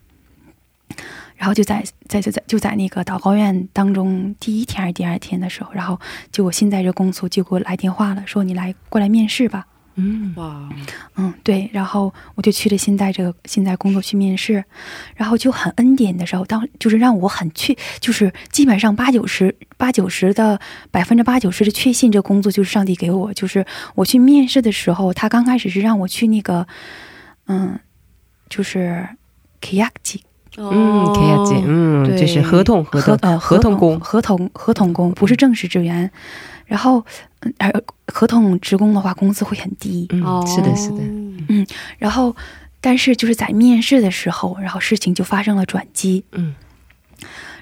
[1.40, 5.98] 然后就在在在在就在那个祷告院当中，第一天还是第二天的时候，然后
[6.30, 9.66] 就我现在这公司就给我来电话了，说你来过来面试吧。
[9.94, 10.68] 嗯哇，
[11.16, 14.62] 嗯，对，然后我就去了现在这个现在工作去面试，
[15.14, 20.60] 然后就很恩典的时候，当就是让我很确，就是基本上八九十八九十的
[20.90, 23.32] 百分之八九十的确信，这工作就是上帝给我。
[23.32, 23.64] 就是
[23.94, 26.66] 我去面试的时候，他刚开始是让我去那个，
[27.46, 27.80] 嗯，
[28.50, 29.08] 就是
[29.62, 30.20] k y a k
[30.56, 36.10] 嗯，可以解，嗯，对就是合同合同呃合同工，合同合同工不是正式职员，
[36.66, 37.04] 然后
[37.40, 37.72] 嗯而
[38.08, 40.98] 合同职工的话，工资会很低，嗯，是的，是的，
[41.48, 41.66] 嗯，
[41.98, 42.34] 然后，
[42.80, 46.24] 但是就是在面试的时候，然后事情就发生了转机。
[46.32, 46.54] 嗯，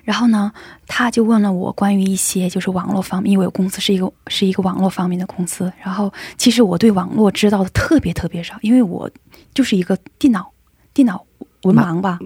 [0.05, 0.51] 然后呢，
[0.87, 5.71] 他就问了我关于一些就是网络方面，因为我公司是一个是一个网络方面的公司。
[5.83, 9.11] 然后其实我对网络知道的特别特别少，因为我
[9.53, 10.51] 就是一个电脑
[10.95, 11.23] 电脑
[11.63, 12.19] 文盲吧，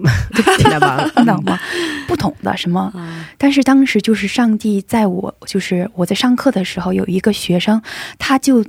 [0.57, 1.09] 听到吧？
[1.15, 1.59] 电脑嘛，
[2.07, 2.91] 不懂的什么。
[2.95, 7.81] 啊但是当时就是上帝在我就是我在上课的时候，有一个学生，
[8.17, 8.63] 他就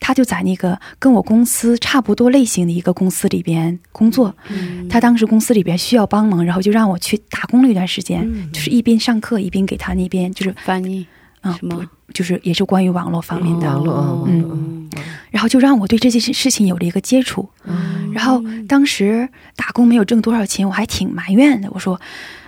[0.00, 4.34] 他就在那个跟我公司差不多类型的一个公司里边工作。
[4.48, 11.06] 嗯他当时公司里边需要帮忙，然后就让我去打工了一段时间，嗯就是一边上课一边给他那边就是翻译
[11.42, 11.88] 嗯是吗？
[12.14, 14.90] 就是也是关于网络方面的，网络哦嗯嗯
[15.30, 17.48] 然后就让我对这件事事情有了一个接触。
[17.64, 21.68] 嗯然后当时打工没有挣多少钱，我还挺埋怨的。
[21.70, 22.00] 我说：“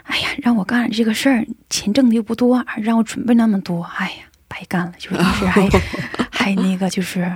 [0.04, 5.68] 哎呀，让我干这个事儿，钱挣的又不多，让我准备那么多，哎呀，白干了。”就是当时还
[6.32, 7.30] 还那个就是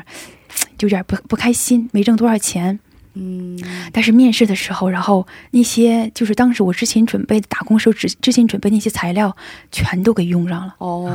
[0.81, 2.81] 有点不不开心，没挣多少钱。
[3.15, 3.59] 嗯
[3.93, 9.35] 但是面试的时候，然后那些就是当时我之前准备的打工时候之之前准备那些材料，
[9.73, 10.75] 全都给用上了。
[10.79, 11.09] 哦，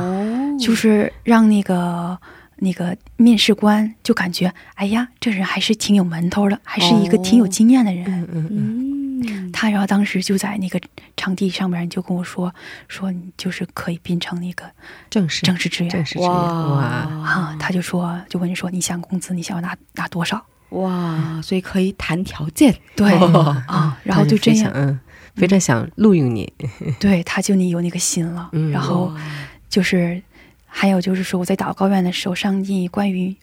[0.58, 2.18] 就是让那个
[2.56, 8.04] 那个面试官就感觉，哎呀，这人还是挺有门头的，还是一个挺有经验的人。
[8.06, 10.80] 嗯嗯嗯，嗯，他然后当时就在那个
[11.16, 12.54] 场地上面就跟我说，
[12.88, 14.64] 说你就是可以变成那个
[15.10, 17.56] 正式正式职员正式职员哇，啊。
[17.58, 20.42] 他就说，就问你说你想工资你想要拿拿多少？
[20.70, 25.00] 哇，所以可以谈条件， 对、哦啊， 然后就这样，非常嗯，
[25.36, 26.52] 非常想录用你，
[26.98, 28.48] 对，他就你有那个心了。
[28.52, 29.12] 嗯然后
[29.68, 30.20] 就是
[30.66, 33.34] 还有就是说我在祷告院的时候，上帝关于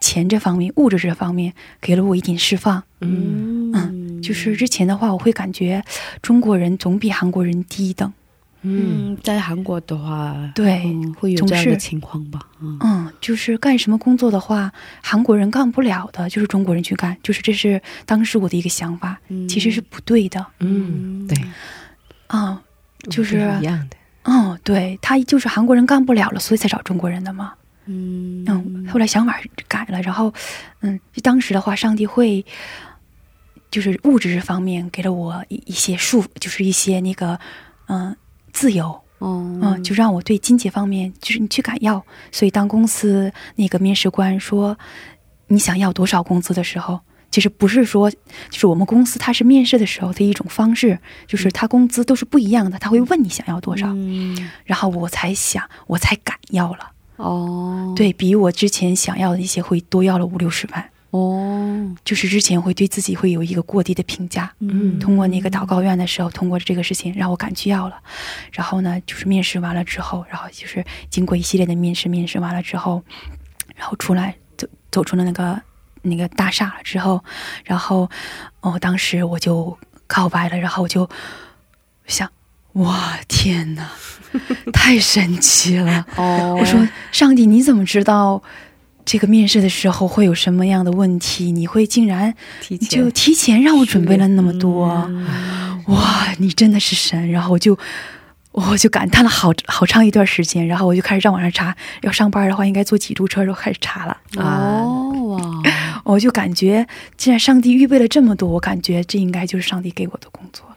[0.00, 2.82] 钱这方面、物质这方面给了我一点释放。
[3.00, 5.82] 嗯嗯，就是之前的话，我会感觉
[6.22, 8.12] 中国人总比韩国人低等。
[8.64, 12.40] 嗯嗯，在韩国的话，对嗯，会有总这样的是情况吧？
[12.60, 17.16] 嗯嗯，就是干什么工作的话，韩国人干不了的，就是中国人去干。
[17.22, 20.44] 就是这是当时我的一个想法，嗯其实是不对的。
[20.60, 21.36] 嗯，对，
[22.26, 22.60] 啊、
[23.10, 27.52] 就是这一样的，嗯，对他就是韩国人干不了了，所以才找中国人的嘛。
[27.86, 29.38] 嗯嗯，后来想法
[29.68, 30.32] 改了，然后，
[30.80, 32.42] 嗯，当时的话，上帝会，
[33.70, 37.38] 就是物质方面给了我一一些束，就是一些那个，
[37.88, 38.16] 嗯、
[38.54, 38.86] 自由，
[39.18, 42.02] 哦，嗯，就让我对金钱方面，就是你去敢要。
[42.32, 44.78] 所以当公司那个面试官说
[45.48, 47.00] 你想要多少工资的时候，
[47.30, 54.50] 其实不是说，就是我们公司它是面试的时候的一种方式，就是他工资都是不一样的，他会问你想要多少，嗯。
[54.64, 56.92] 然后我才想，我才敢要了。
[57.16, 64.52] 哦，对比我之前想要的一些会多要了五六十万，哦，就是之前会对自己会有一个过低的评价。
[64.58, 67.96] 嗯通过那个祷告院的时候，通过这个事情让我敢去要了。
[68.50, 73.00] 然后呢，就是面试完了之后，然后就是经过一系列的面试，面试完了之后，
[73.76, 75.62] 然后出来走走出了那个
[76.02, 77.22] 那个大厦了之后，
[77.64, 78.10] 然后
[78.60, 81.08] 哦，当时我就告白了，然后我就
[82.08, 82.28] 想，
[82.72, 83.88] 哇，天哪，
[84.74, 86.04] 太神奇了！
[86.16, 88.42] 哦，我说：“上帝，你怎么知道
[89.04, 91.52] 这个面试的时候会有什么样的问题？
[91.52, 92.34] 你会竟然
[92.88, 94.88] 就提前让我准备了那么多？
[95.08, 97.78] 嗯哇，你真的是神！”然后我就
[98.52, 104.16] 我就感叹了好好长一段时间，然后我就开始上网上查，要上班的话应该坐几路车，就开始查了。
[104.36, 105.62] 哦哇，
[106.04, 106.86] 我就感觉，
[107.18, 110.76] 既然上帝预备了这么多，我感觉这应该就是上帝给我的工作了，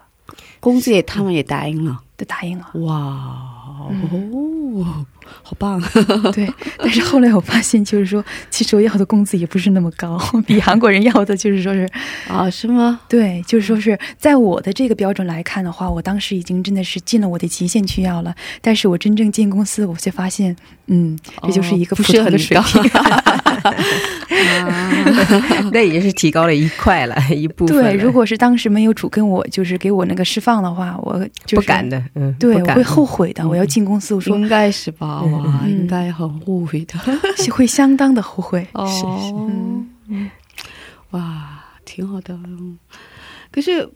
[0.60, 2.66] 工资也他们也答应了，都答应了。
[2.82, 3.47] 哇
[3.88, 5.06] 哦，
[5.44, 5.82] 好棒，
[6.34, 11.88] 对，但是后来我发现，就是说，其实我要的工资也不是那么高，比韩国人要的就是说是
[12.28, 13.00] 啊，是吗？
[13.10, 18.34] 对，就是说是在我的这个标准来看的话，我当时已经真的是尽了我的极限去要了。
[18.62, 20.56] 但是我真正进公司，我却发现，
[20.88, 22.84] 嗯，这就是一个普哦不是很通的水高平。
[25.72, 27.78] 那已经是提高了一块了，一部分。
[27.78, 31.88] 对，如果是当时没有主跟我就是给我那个释放的话，我就是不敢。
[31.88, 33.48] 的，嗯，对，我会后悔的。
[33.48, 35.22] 我要进公司，我说应该是吧？
[35.24, 36.96] 哇，嗯应该很后悔的。
[37.38, 38.66] 是 会相当的后悔。
[38.74, 38.86] 哦，
[40.10, 40.30] 嗯
[41.12, 42.38] 哇，挺好的。
[43.52, 43.88] 可是，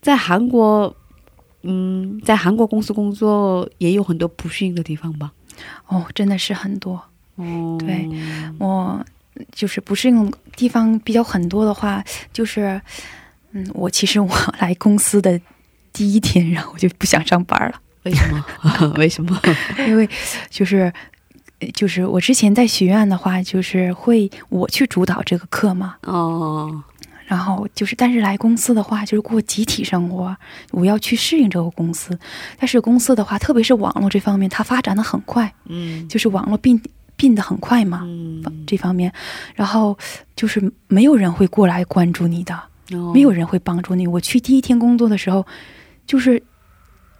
[0.00, 0.94] 在韩国，
[1.62, 5.32] 嗯，在韩国公司工作也有很多不适应的地方吧？
[5.88, 7.00] 哦，真的是很多。
[7.36, 8.08] 哦，对
[8.58, 9.04] 我
[9.52, 12.80] 就是不适应的地方比较很多的话，就是，
[13.52, 14.28] 嗯，我其实我
[14.58, 15.40] 来公司的
[15.92, 18.44] 第一天，然后我就不想上班了，为什么？
[18.98, 19.40] 为什么？
[19.86, 20.08] 因为
[20.50, 20.92] 就是。
[21.60, 26.82] 呃就是我之前在学院的话，就是会我去主导这个课嘛，哦，
[27.26, 30.36] 然后就是，但是来公司的话，就是过集体生活，
[30.72, 32.18] 我要去适应这个公司。
[32.58, 36.78] 但是公司的话，特别是网络这方面，它发展的很快，嗯就是网络并
[37.16, 38.02] 并的很快嘛。
[38.04, 39.12] 嗯，这方面，
[39.54, 39.96] 然后
[40.36, 42.54] 就是没有人会过来关注你的，
[42.92, 44.06] 哦没有人会帮助你。
[44.06, 45.46] 我去第一天工作的时候，
[46.06, 46.42] 就是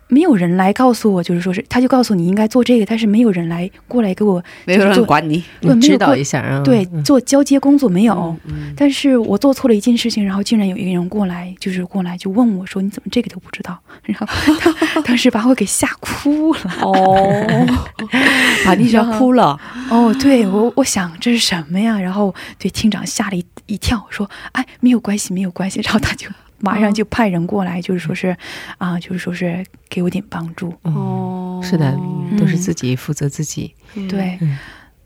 [0.08, 5.42] 没有人来告诉我，就是说是他就告诉你应该做这个，但是没有人来过来给我没有就是做人管你。
[5.60, 6.62] 对指导一下啊。
[6.64, 8.36] 对嗯做交接工作没有。
[8.44, 14.26] 嗯但是我做错了一件事情，然后竟然有一个人过来，就是过来就问我说：“你怎么这个都不知道？”然后
[14.58, 16.60] 他 当时把我给吓哭了。
[16.82, 17.66] 哦，
[18.66, 19.58] 把你吓哭了。
[19.90, 21.98] 哦，对我我想这是什么呀？
[21.98, 26.28] 然后对厅长吓了一一跳，说：“哎，没有关系，没有关系。”然后他就
[26.64, 28.36] 马上就派人过来，就是说是
[28.78, 30.72] 啊、就是说是给我点帮助。
[30.82, 31.92] 哦，是的，
[32.38, 33.74] 都是嗯自己负责自己。
[34.08, 34.58] 对，嗯。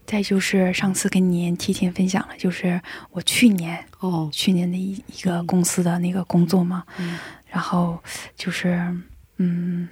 [0.06, 2.80] 再就是上次跟您提前分享了，就是
[3.10, 7.18] 我去年哦，去年的一一个公司的那个工作嘛，嗯。
[7.50, 8.02] 然后
[8.34, 8.82] 就是
[9.36, 9.86] 嗯，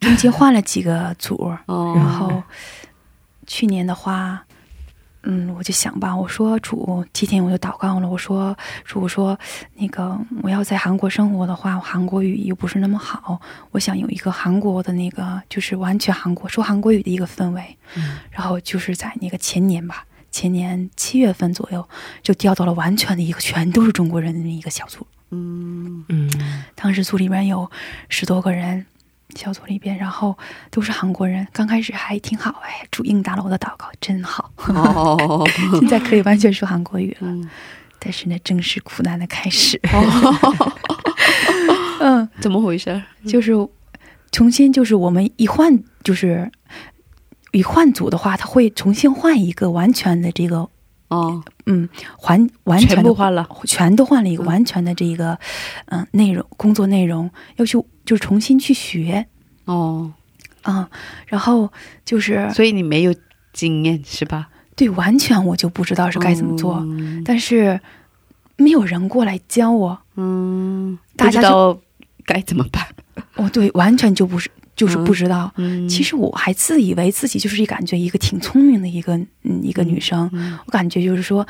[0.00, 2.42] 中间换了几个组，哦，然后
[3.46, 4.44] 去年的话，
[5.24, 9.38] 嗯，我就想吧，我说主，提前我就祷告了，我说主，说
[9.74, 13.40] 那个我要在韩国生活的话，韩国语又不是那么好，
[13.72, 17.76] 我想有一个韩国的那个就是完全韩国说韩国语的一个氛围，
[18.30, 21.86] 然后就是在那个前年吧，前年七月份左右
[22.22, 26.30] 就调到了完全的一个全都是中国人的那一个小组，嗯嗯
[26.74, 27.70] 当时组里面有
[28.08, 28.86] 十多个人，
[29.34, 30.36] 小组里边，然后
[30.70, 31.46] 都是韩国人。
[31.52, 34.50] 刚开始还挺好，哎，主应答了我的祷告，真好。
[34.68, 35.46] 哦，
[35.80, 37.28] 现在可以完全说韩国语了。
[37.28, 37.48] 嗯
[38.00, 39.76] 但是呢，正是苦难的开始。
[39.92, 40.72] 哦，
[41.98, 43.02] 嗯，怎么回事？
[43.26, 43.52] 就是
[44.30, 46.48] 重新，就是我们一换，就是
[47.50, 50.68] 一换组的话，他会重新换一个完全的这个，
[51.08, 51.88] 哦，嗯，
[52.22, 55.36] 完完全的全部换了，全都换了一个嗯完全的这个，
[55.86, 57.76] 嗯、内容工作内容要去
[58.08, 59.26] 就是重新去学。
[59.66, 60.10] 哦，
[60.62, 60.88] 啊、
[61.26, 61.70] 然后
[62.06, 63.14] 就是所以你没有
[63.52, 64.48] 经验是吧？
[64.74, 67.78] 对，完全我就不知道是该怎么做，嗯但是
[68.56, 71.80] 没有人过来教我，嗯，大家就不知道
[72.24, 72.86] 该怎么办。
[73.34, 75.52] 哦，对，完全就不是，就是嗯不知道。
[75.56, 81.46] 嗯，其实我还自以为自己就是感觉一个挺聪明的一个嗯一个女生，嗯我感觉就是说，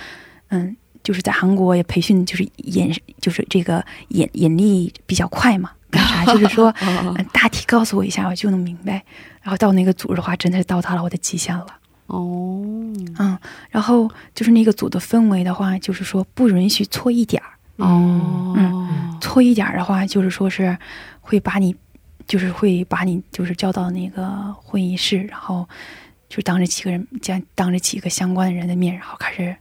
[0.48, 6.74] 嗯，就是在韩国也培训，就是眼就是这个眼眼力比较快嘛，干啥就是说。
[7.32, 9.03] 大体告诉我一下，我就能明白。
[9.43, 11.66] 然后到那个组的话，真的是到达了我的极限了。
[12.07, 12.62] 哦，
[13.18, 13.39] 嗯，
[13.70, 20.76] 然后就是那个组的氛围的话，就是说不允许错一点儿，哦，嗯错一点儿的话，就是说是
[21.20, 21.74] 会把你，
[22.26, 25.68] 就是会把你就是叫到那个会议室，然后
[26.28, 29.55] 就当着几个人，将当着几个相关的人的面，然后开始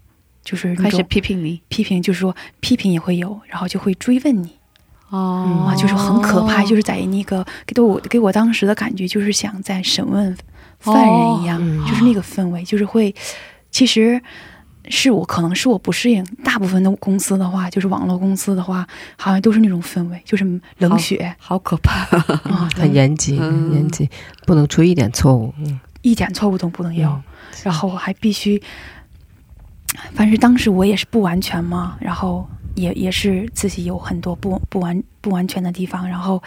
[0.44, 1.62] 就是开始批评你。
[1.68, 4.57] 批评，就是说批评也会有，然后就会追问你
[5.10, 10.36] 哦啊，就是很可怕，就是在那个给我给我当时的感觉就是像在审问
[10.80, 11.86] 犯人一样，嗯。
[11.86, 13.14] 就是那个氛围，就是会，
[13.72, 14.22] 其实
[14.90, 18.88] 是我可能是我不适应，大部分的公司的话，就是网络公司的话，
[19.18, 20.46] 好像都是那种氛围，就是
[20.80, 21.34] 冷血。
[21.40, 22.18] 好可怕。
[22.50, 23.74] 啊， 很严谨，嗯。
[23.74, 24.10] 严谨，
[24.46, 25.54] 不能出一点错误。
[25.60, 27.24] 嗯，一点错误都不能有，嗯。
[27.64, 28.62] 然后还必须，
[30.14, 32.48] 反正当时我也是不完全嘛，然后
[32.78, 36.42] 也也是自己有很多不不完不完全的地方，然后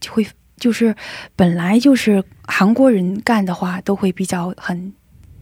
[0.00, 0.94] 就会就是
[1.36, 4.92] 本来就是韩国人干的话，都会比较很。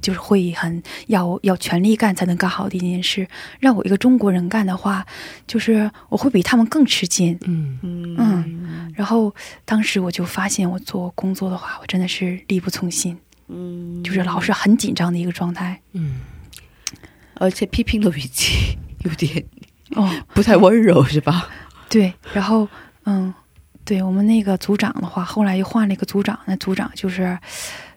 [0.05, 3.27] 就是会很要要全力干才能干好的一件事，
[3.59, 5.03] 让我一个中国人干的话，
[5.47, 7.35] 就是我会比他们更吃劲。
[7.47, 13.17] 嗯嗯嗯然后当时我就发现，我做工作的话，我真的是力不从心，
[13.49, 15.81] 嗯就是老是很紧张的一个状态。
[15.93, 16.21] 嗯
[17.37, 18.77] 而且批评的语气
[19.09, 19.43] 有点
[19.95, 21.49] 哦，不太温柔，是吧？
[21.89, 22.69] 对，然后
[23.05, 23.33] 嗯，
[23.85, 27.39] 对我们那个组长的话，后来又换了一个组长，那组长就是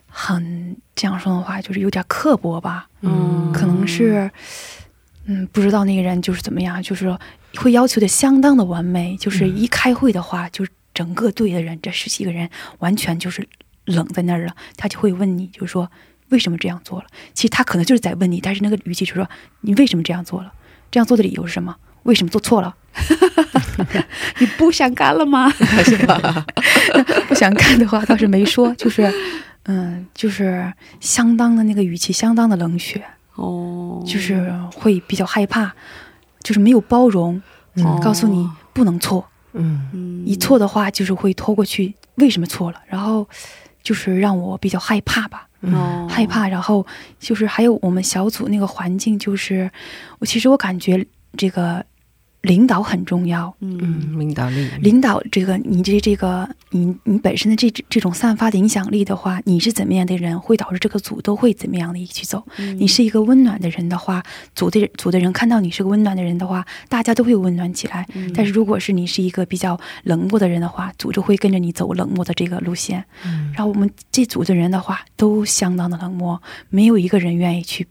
[0.08, 4.30] 很这样说的话，就是有点刻薄吧，嗯可能是
[5.26, 7.18] 嗯，不知道那个人就是怎么样，就是
[7.56, 13.48] 会要求的相当的完美，就是一开会的话，就是整个队的人，这十几个人完全就是
[13.86, 15.90] 冷在那儿了，他就会问你，就是说
[16.30, 17.08] 为什么这样做了？
[17.34, 19.30] 其实他可能就是在问你，但是那个语气就是说
[19.62, 20.54] 你为什么这样做了？
[20.90, 21.76] 这样做的理由是什么？
[22.08, 22.76] 为什么做错了？
[24.40, 25.50] 你不想干了吗？
[25.86, 26.46] 是吧？
[27.28, 29.12] 不想干的话倒是没说，就是，
[29.66, 33.04] 嗯，就是相当的那个语气，相当的冷血，
[33.36, 35.72] 哦，就是会比较害怕，
[36.42, 37.42] 就是没有包容，
[37.84, 43.28] 哦告诉你不能错，嗯嗯一错的话就是会拖过去，为什么错了，然后
[43.84, 46.86] 就是让我比较害怕吧，嗯害怕，然后
[47.20, 49.70] 就是还有我们小组那个环境，就是
[50.20, 51.06] 我其实我感觉
[51.38, 51.86] 这个
[52.42, 54.20] 领导很重要，嗯，嗯。
[54.20, 62.44] 领导力，领导这个你这这个你你本身的这这种散发的影响力的话，你是怎么样的人，会导致这个组都会怎么样的一起走。
[62.58, 62.78] 嗯。
[62.80, 64.24] 你是一个温暖的人的话，
[64.56, 68.08] 组的组的人看到你是个温暖的人的话，大家都会温暖起来。
[68.14, 68.32] 嗯。
[68.34, 73.04] 但是如果是你是一个比较冷漠的人的话，组就会跟着你走冷漠的这个路线。
[73.26, 73.52] 嗯。
[73.54, 77.88] 然后我们这组的人的话，都相当的冷漠，没有一个人愿意去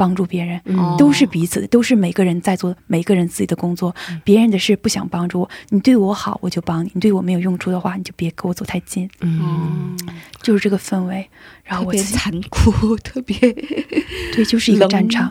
[0.00, 0.58] 帮助别人。
[0.64, 3.94] 嗯都是彼此的，都是每个人在做每个人自己的工作，
[4.24, 9.96] 别人的事不想帮助我，你对我好我就帮你，你对我没有用处的话，你就别跟我走太近，嗯
[10.40, 11.28] 就是这个氛围。
[11.64, 13.36] 然后特别我自己残酷， 特别
[14.34, 15.28] 对，就是一个战场，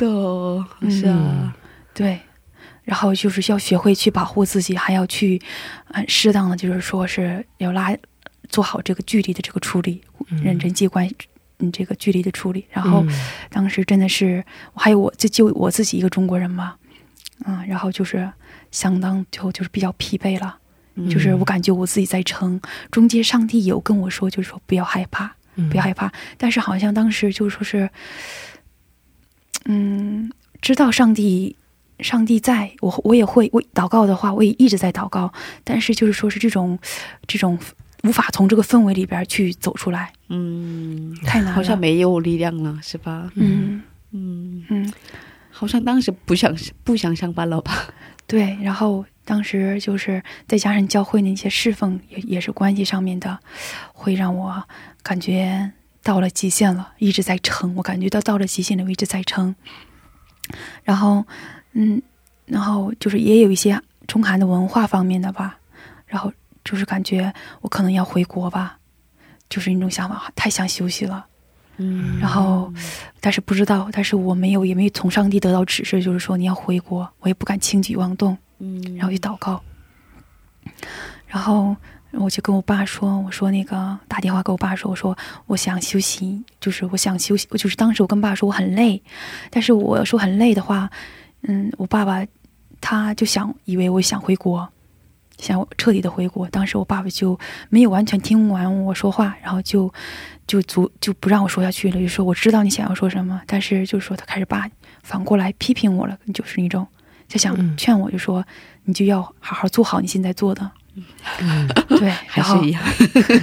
[0.90, 1.56] 是啊，
[1.94, 2.20] 对。
[2.84, 5.40] 然后就是要学会去保护自己，还要去，
[5.90, 7.96] 呃，适当的就是说是要拉
[8.48, 10.02] 做好这个距离的这个处理，
[10.42, 11.08] 人人际关
[11.60, 12.66] 系，嗯，这个距离的处理。
[12.72, 13.20] 然后嗯。
[13.50, 14.44] 当时真的是，
[14.74, 16.76] 还有我就就我自己一个中国人嘛，
[17.46, 18.32] 嗯，然后就是
[18.72, 20.58] 相当最后就是比较疲惫了，
[20.96, 21.10] 嗯。
[21.10, 25.70] 就是我感觉我自己在撑，中间上帝有跟我说，就是说不要害怕，嗯。
[25.70, 27.90] 不要害怕，但是好像当时就是说是，
[29.66, 30.32] 嗯，
[30.62, 31.56] 知道上帝，
[32.00, 35.34] 上帝在我，我也会，我祷告的话，我也一直在祷告，
[35.64, 36.80] 但是就是说是这种，
[37.28, 37.60] 这种
[38.04, 43.30] 无法从这个氛围里边去走出来，嗯，太难了，好像没有力量了，是吧？
[43.36, 43.82] 嗯
[44.12, 44.94] 嗯，嗯，
[45.52, 47.74] 好像当时不想不想上班了吧？
[48.26, 53.38] 对，然后当时就是再加上教会那些侍奉，也也是关系上面的，
[53.92, 54.64] 会让我
[55.04, 55.72] 感觉
[56.02, 57.76] 到了极限了，一直在撑。
[57.76, 59.54] 我感觉到到了极限了，我一直在撑。
[60.84, 61.26] 然后，
[61.74, 62.02] 嗯，
[62.46, 65.58] 然后就是也有一些中韩的文化方面的吧，
[66.08, 66.32] 然后
[66.64, 68.78] 就是感觉我可能要回国吧，
[69.50, 71.26] 就是那种想法，太想休息了。
[71.78, 72.72] 嗯，然后，
[73.22, 79.62] 但是不知道，但是我没有，也没从上帝得到指示，就是说你要回国，我也不敢轻举妄动，嗯，然后去祷告。
[81.26, 81.74] 然后
[82.12, 89.02] 我就跟我爸说，我说那个打电话给我爸说，我说我想休息，就是我想休息，我就是当时我跟爸说我很累，
[89.50, 90.90] 但是我说很累的话，
[91.44, 92.26] 嗯，我爸爸
[92.82, 94.70] 他就想以为我想回国，
[95.40, 96.48] 想彻底的回国。
[96.50, 99.92] 当时我爸爸就没有完全听完我说话，然后就
[100.46, 104.70] 就足就不让我说下去了，就说我知道你想要说什么，但是就是说他开始把
[105.04, 106.86] 反过来批评我了，就是那种
[107.28, 108.46] 就想嗯劝我，就说
[108.84, 110.72] 你就要好好做好你现在做的。
[111.88, 112.82] 对， 还是一样。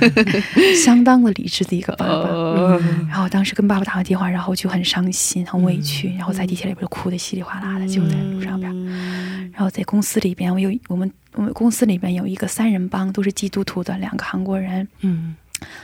[0.84, 2.12] 相当的理智的一个爸爸。
[2.12, 8.72] 哦，然后当时跟爸爸打完电话，然后就很伤心、很委屈，然后在地铁里边哭的稀里哗啦的，就在路上边。
[8.74, 9.26] 嗯
[9.56, 15.34] 然后在公司里边，我有我们我们公司里边有一个三人帮，都是基督徒的两个韩国人，嗯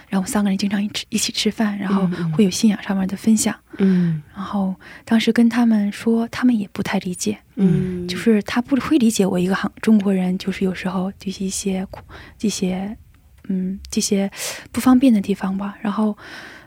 [0.08, 3.54] 然后我们三个人经常一起一起吃饭，然后会有信仰上面的分享。
[3.78, 12.02] 嗯然后当时跟他们说，他们也不太理解，嗯就是他不会理解我一个韩中国人，就是有时候就是一些苦
[12.36, 12.96] 这些
[13.48, 14.30] 嗯这些
[14.70, 15.76] 不方便的地方吧。
[15.80, 16.16] 然后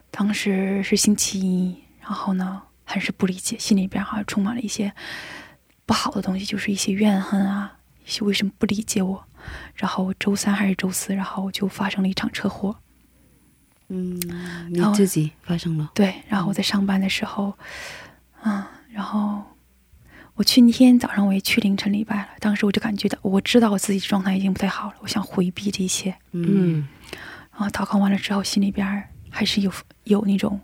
[0.09, 4.91] 当时是星期一，然后呢还是不理解，心里边好像充满了一些
[5.85, 9.23] 不好的东西，就是一些怨恨啊，一些为什么不理解我。
[9.75, 12.75] 然后周三还是周四，然后就发生了一场车祸。
[13.87, 14.19] 嗯，
[14.69, 17.57] 你自己发生了，对，然后我在上班的时候，
[18.43, 19.43] 嗯，然后
[20.33, 26.15] 我去那天早上我也去凌晨礼拜了，当时我就感觉到，我知道我自己状态已经不太好了，我想回避这一切。
[26.31, 26.45] 嗯。
[26.79, 26.87] 嗯
[27.57, 29.71] 然后祷告完了之后，心里边还是有
[30.03, 30.59] 有那种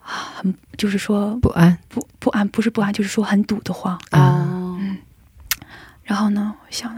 [0.00, 4.00] 啊，很就是说不安，不不安，不是不安，就是说很堵得慌。
[4.12, 4.98] 嗯，
[6.04, 6.94] 然后呢，我想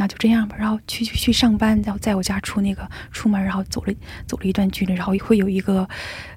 [0.00, 3.92] 那就这样吧，然后去去去上班，然后在我家出那个出门，然后走了
[4.26, 5.86] 走了一段距离，然后会有一个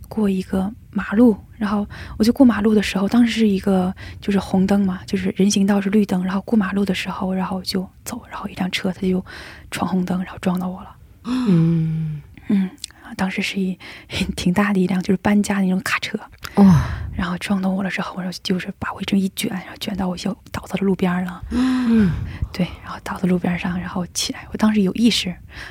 [0.10, 1.88] 过一个马路，然后
[2.18, 9.24] 我就过马路的时候，当时是一个就是红灯嘛，就是人行道是绿灯，然后过马路的时候，然后就走，然后一辆车他就
[9.72, 12.22] 闯红灯，然后撞到我了，嗯。
[12.50, 12.70] 嗯，
[13.16, 13.78] 当时是一
[14.36, 16.20] 挺大的一辆就是搬家的那种卡车，
[16.56, 16.86] 哇，
[17.16, 21.44] 然后撞到我了之后，然后就是把我这么一卷，然后卷到我就倒在了路边儿了。
[21.52, 22.12] 嗯。
[22.52, 25.30] 对，然后倒在路边上，然后起来，我当时有意识，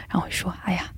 [0.08, 0.90] 然后我就说：“哎呀，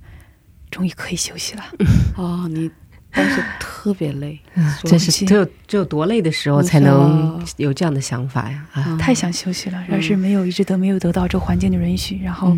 [0.71, 1.63] 终于可以休息了。
[2.17, 2.69] 哦，你
[3.11, 4.39] 当时特别累，
[4.81, 8.65] 说真是只有只有多累的时候才能有这样的想法呀？
[8.73, 8.97] 啊！
[8.99, 12.55] 太想休息了，但是没有一直得没有得到这个环境的允许，然后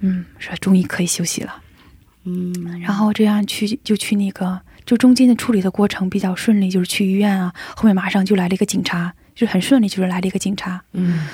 [0.00, 1.54] 嗯说终于可以休息了，
[2.24, 11.26] 嗯，然后这样去就去那个，就中间的处理的过程比较顺利，就是去医院啊，后面马上就来了一个警察，就是很顺利，就是来了一个警察，嗯。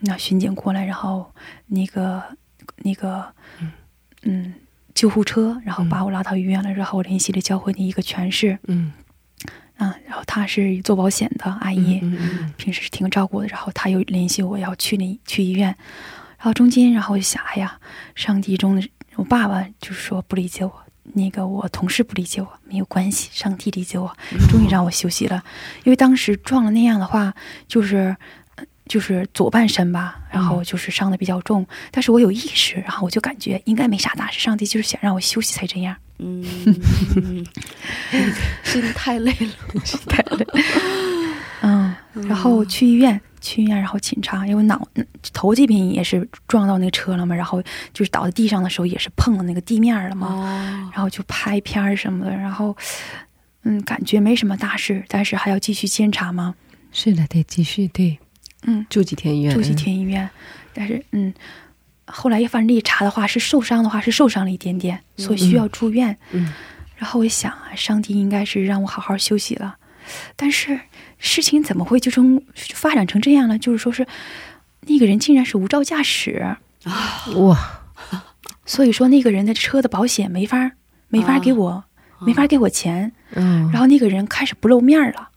[0.00, 1.32] 那巡警过来，然后
[1.66, 2.22] 那个
[2.78, 3.26] 那个
[4.22, 4.54] 嗯。
[4.94, 8.92] 救护车，然后把我拉到医院了，然后我联系了教会的一个全是，嗯。
[9.76, 15.66] 啊，然后他是做保险的阿姨，嗯嗯平时是挺照顾的，然后他又联系我要去那去医院，
[16.38, 17.76] 然后中间，然后我就想，哎呀，
[18.14, 20.72] 上帝中的我爸爸就是说不理解我，
[21.14, 24.14] 那个我同事不理解我，没有关系，上帝理解我，
[24.48, 25.42] 终于让我休息了，
[25.84, 27.34] 因为当时撞了那样的话，
[27.68, 28.16] 就是。
[28.56, 35.96] 呃就是左半身吧，然后就是伤的比较重，但是我有意识，然后我就感觉应该没啥大事，上帝就是想让我休息才这样。
[36.20, 36.44] 嗯，
[38.62, 40.46] 心太累了，太累。
[41.66, 41.94] 嗯，
[42.28, 44.86] 然后去医院，去医院，然后检查，因为脑
[45.32, 47.62] 头这边也是撞到那个车了嘛，然后
[47.92, 52.76] 就是倒在地上的时候也是碰了那个地面了嘛，哦，然后就拍片儿什么的，然后
[53.62, 56.54] 嗯，感觉没什么大事，但是还要继续监察嘛，
[56.92, 58.18] 是的，得继续对，
[58.66, 60.28] 嗯，住几天医院，住几天医院，
[60.74, 61.32] 但是嗯，
[62.04, 66.16] 后来反正一查的话是受伤的话是受伤了一点点，所以需要住院。
[66.32, 66.52] 嗯。
[66.96, 69.76] 然后我想啊，上帝应该是让我好好休息了，
[70.36, 70.78] 但是
[71.24, 72.40] 事情怎么会就成
[72.74, 73.58] 发展成这样呢？
[73.58, 74.06] 就是说是
[74.82, 77.58] 那个人竟然是无照驾驶，啊，哇，
[78.66, 80.72] 所以说那个人的车的保险没法
[81.08, 81.82] 没法给我、
[82.20, 85.30] 没法给我钱，嗯，然后那个人开始不露面了。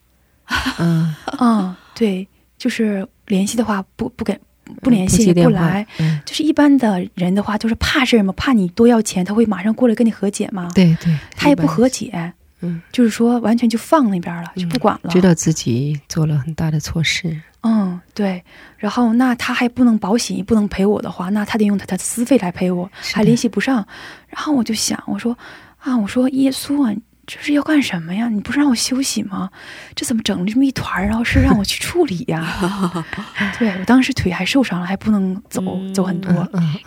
[0.77, 2.27] 嗯，嗯， 对，
[2.57, 4.37] 就是联系的话不不给
[4.81, 10.69] 不联系不来，，嗯，就是一般的人的话，就是怕事儿嘛，怕你多要钱，他会马上过来跟你和解嘛。
[10.75, 15.09] 对对，他也不和解，嗯，就是说完全就放那边了，就不管了。
[15.11, 18.43] 知道自己做了很大的错事，嗯，对。
[18.77, 23.87] 然后那他还不能保险，也不能赔我的话，那他得用他的私费来赔我，还联系不上。
[24.27, 25.37] 然后我就想，我说
[25.79, 26.95] 啊，我说耶稣啊，
[27.27, 28.29] 这是要干什么呀？
[28.29, 29.49] 你不是让我休息吗？
[29.95, 31.05] 这怎么整了这么一团儿？
[31.07, 33.03] 然后是让我去处理呀？
[33.59, 36.31] 对我当时腿还受伤了，还不能走、嗯走很多。
[36.53, 36.79] 嗯，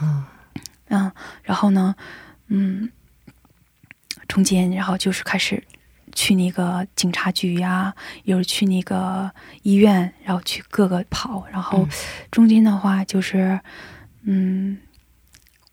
[0.89, 1.13] 嗯，
[1.43, 1.95] 然后呢，
[2.49, 2.89] 嗯，
[4.31, 5.63] 中间然后就是开始
[6.13, 7.93] 去那个警察局呀，
[8.25, 9.31] 又是去那个
[9.63, 11.89] 医院，然后去各个跑，然后嗯。
[12.31, 13.59] 中间的话就是，
[14.23, 14.79] 嗯，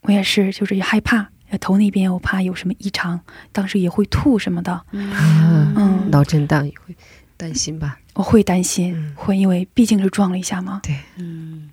[0.00, 1.28] 我也是就是也害怕。
[1.60, 3.18] 头那边我怕有什么异常，
[3.52, 6.94] 当时也会吐什么的，嗯，嗯，脑震荡也会
[7.38, 7.98] 担心吧？
[8.14, 9.14] 我会担心，嗯。
[9.16, 11.70] 会因为毕竟是撞了一下嘛，对，嗯。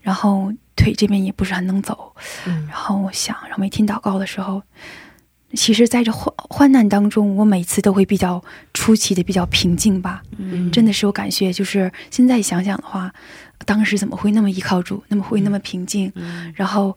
[0.00, 2.14] 然后腿这边也不是很能走，
[2.46, 2.66] 嗯。
[2.68, 4.62] 然后我想，然后每天祷告的时候，
[5.54, 8.42] 其实在这患患难当中，我每次都会比较
[8.74, 10.22] 出奇的比较平静吧。
[10.36, 13.12] 嗯真的是我感觉，就是现在想想的话，
[13.64, 16.12] 当时怎么会那么依靠主，那么会那么平静？
[16.16, 16.96] 嗯然后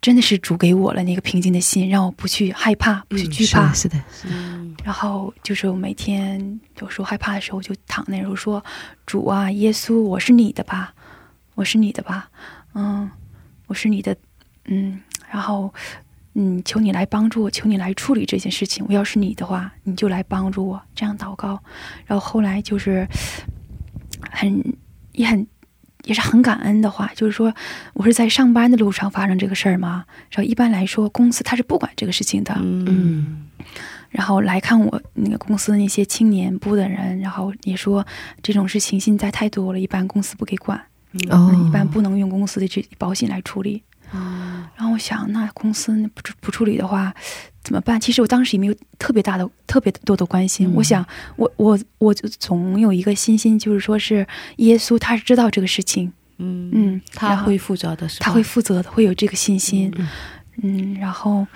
[0.00, 3.72] 真的是主给我了那个平静的心，让我不去害怕，不去惧怕。
[3.72, 8.64] 是的，是的，嗯然后就是我每天有时候害怕的时候，我就躺那时候说
[9.06, 10.92] ：“主啊，耶稣，我是你的吧，
[11.54, 12.28] 我是你的吧，
[12.74, 13.08] 嗯，
[13.66, 14.16] 我是你的，
[14.64, 15.72] 嗯，然后
[16.34, 18.84] 嗯，求你来帮助我，求你来处理这件事情。
[18.88, 21.62] 我要是你的话，你就来帮助我，这样祷告。
[22.06, 23.06] 然后后来就是
[24.30, 24.74] 很
[25.12, 25.46] 也很
[26.04, 27.54] 也是很感恩的话，就是说
[27.92, 30.04] 我是在上班的路上发生这个事儿嘛。
[30.30, 33.46] 然后一般来说，公司他是不管这个事情的，嗯
[34.10, 38.06] 然后来看我那个公司那些青年部的人，然后也说
[38.42, 40.78] 这种事情现在太多了，一般公司不给管，
[41.30, 43.82] 哦嗯，一般不能用公司的这保险来处理。
[44.76, 47.14] 哦然后我想，那公司不处不处理的话
[47.62, 48.00] 怎么办？
[48.00, 50.68] 其实我当时也没有特别大的、特别多的关心。
[50.68, 51.06] 嗯我想，
[51.36, 58.18] 我我我就总有一个信心，就是说是耶稣他是知道这个事情，嗯嗯，他会负责的是？
[58.18, 59.92] 他会负责的，会有这个信心。
[59.96, 60.08] 嗯
[60.62, 61.46] 嗯，然后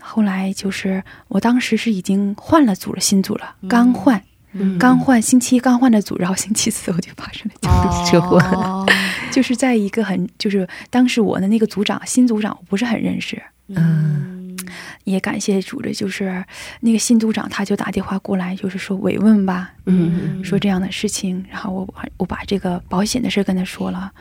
[0.00, 4.20] 后来就是我当时是已经换了组了，新组了，刚换，
[4.52, 4.78] 嗯。
[4.78, 8.86] 刚换，星期一刚换的组，然后星期四我就发生了交通车祸，哦
[9.30, 14.56] 就是在一个很就是当时我的那个组长新组长我不是很认识，嗯。
[15.04, 16.44] 也感谢主的，就是
[16.80, 20.44] 那个新组长他就打电话过来，就是说慰问吧，嗯。
[20.44, 24.12] 说这样的事情，然后我把我把这个保险的事跟他说了，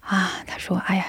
[0.00, 1.04] 啊，他说哎呀，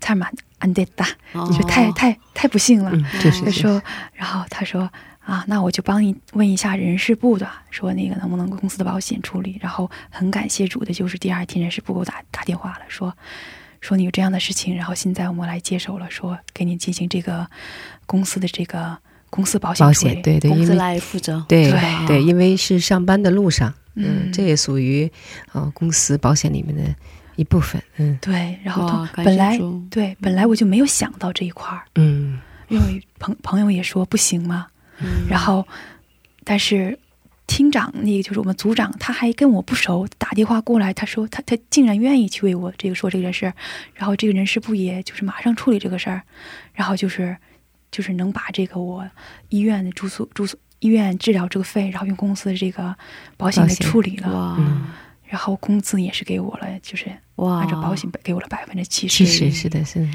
[0.00, 1.48] 太满安德大，哦。
[1.56, 2.90] 就太太太不幸了。
[3.22, 3.80] 他说，
[4.12, 4.90] 然后他说
[5.30, 9.56] 啊，那我就帮你问一下人事部的，说那个能不能公司的保险处理。
[9.60, 13.16] 然后很感谢主的，就是第二天人事部给我打打电话了，说
[13.80, 17.46] 说你有这样的事情，然后现在我们来接手了，说给你进行这个
[18.06, 18.98] 公司的这个
[19.30, 25.08] 公司保险对对，公司来负责，对对对，因为是上班的路上，嗯嗯，这也属于
[25.52, 26.82] 呃公司保险里面的
[27.36, 29.56] 一部分，嗯对，然后本来
[29.88, 34.66] 对本来我就没有想到这一块儿，嗯因为朋朋友也说不行嘛，
[35.28, 35.66] 然后，
[36.44, 36.98] 但是
[37.46, 43.54] 厅长那个就是我们组长，他还跟我不熟，打电话过来，他说他他竟然愿意去为我这个说这件事儿，
[43.94, 46.22] 然后这个人事部也就是马上处理这个事儿，
[46.72, 47.36] 然后就是
[47.90, 49.08] 就是能把这个我
[49.48, 52.96] 医院的住宿住宿医院治疗这个费，然后用公司的这个
[53.36, 54.56] 保险给处理了，
[55.24, 60.08] 然后工资也是给我了，就是哇，按照保险给我了百分之七十，实是的，是的，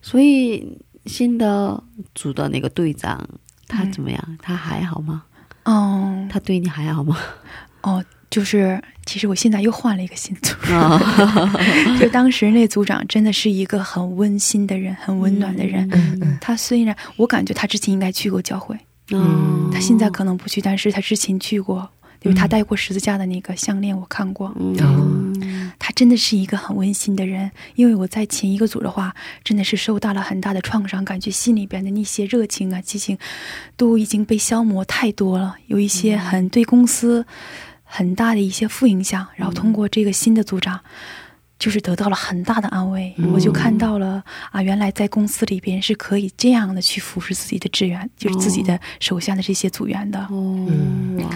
[0.00, 1.82] 所以新的
[2.14, 3.28] 组的那个队长
[3.68, 4.38] 他嗯怎么样？
[4.42, 5.22] 他还好吗？
[5.64, 7.16] 嗯，他对你还好吗？
[7.82, 10.54] 哦，就是其实我现在又换了一个新组。
[10.72, 10.98] 啊，
[12.00, 15.88] 就当时那组长真的是一个很温馨的人，很温暖的人。
[16.40, 18.76] 他虽然我感觉他之前应该去过教会，
[19.12, 21.88] 嗯他现在可能不去，但是他之前去过，
[22.22, 24.54] 因为他戴过十字架的那个项链，我看过。
[24.58, 25.72] 嗯。
[25.80, 29.14] 他真的是一个很温馨的人，因为我在前一个组的话，
[29.44, 33.16] 真的是受到了很大的创伤，感觉心里边的那些热情啊、激情，
[33.76, 37.24] 都已经被消磨太多了，有一些很对公司
[37.84, 39.26] 很大的一些负影响。
[39.36, 40.80] 然后通过这个新的组长，
[41.60, 50.18] 就是得到了很大的安慰，我就看到了啊，原来在公司里边是可以这样的去服侍自己的职员，就是自己的手下的这些组员的。
[50.28, 50.66] 哦
[51.20, 51.30] 哇，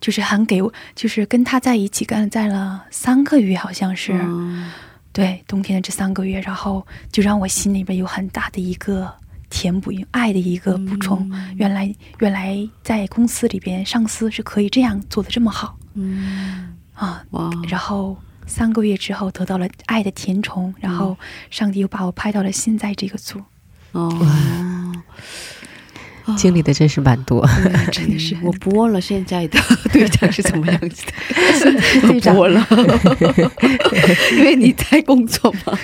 [0.00, 4.70] 就是很给我，就是跟他在一起干在了三个月，好像是、嗯。
[5.12, 9.12] 对冬天的这三个月，然后就让我心里边有很大的一个
[9.50, 11.28] 填补，爱的一个补充。
[11.56, 17.24] 原来原来在公司里边，上司是可以这样做的这么好，嗯，啊。
[17.30, 21.18] 哇，然后三个月之后得到了爱的填充，然后
[21.50, 23.42] 上帝又把我派到了现在这个组。
[23.90, 24.08] 哦，
[26.36, 27.46] 经历的真是蛮多。
[27.92, 29.58] 真的是我不忘了，现在的
[29.92, 31.04] 队长是怎么样子
[32.02, 32.08] 的？
[32.08, 32.66] 队长不问了，
[34.36, 35.78] 因为你在工作嘛。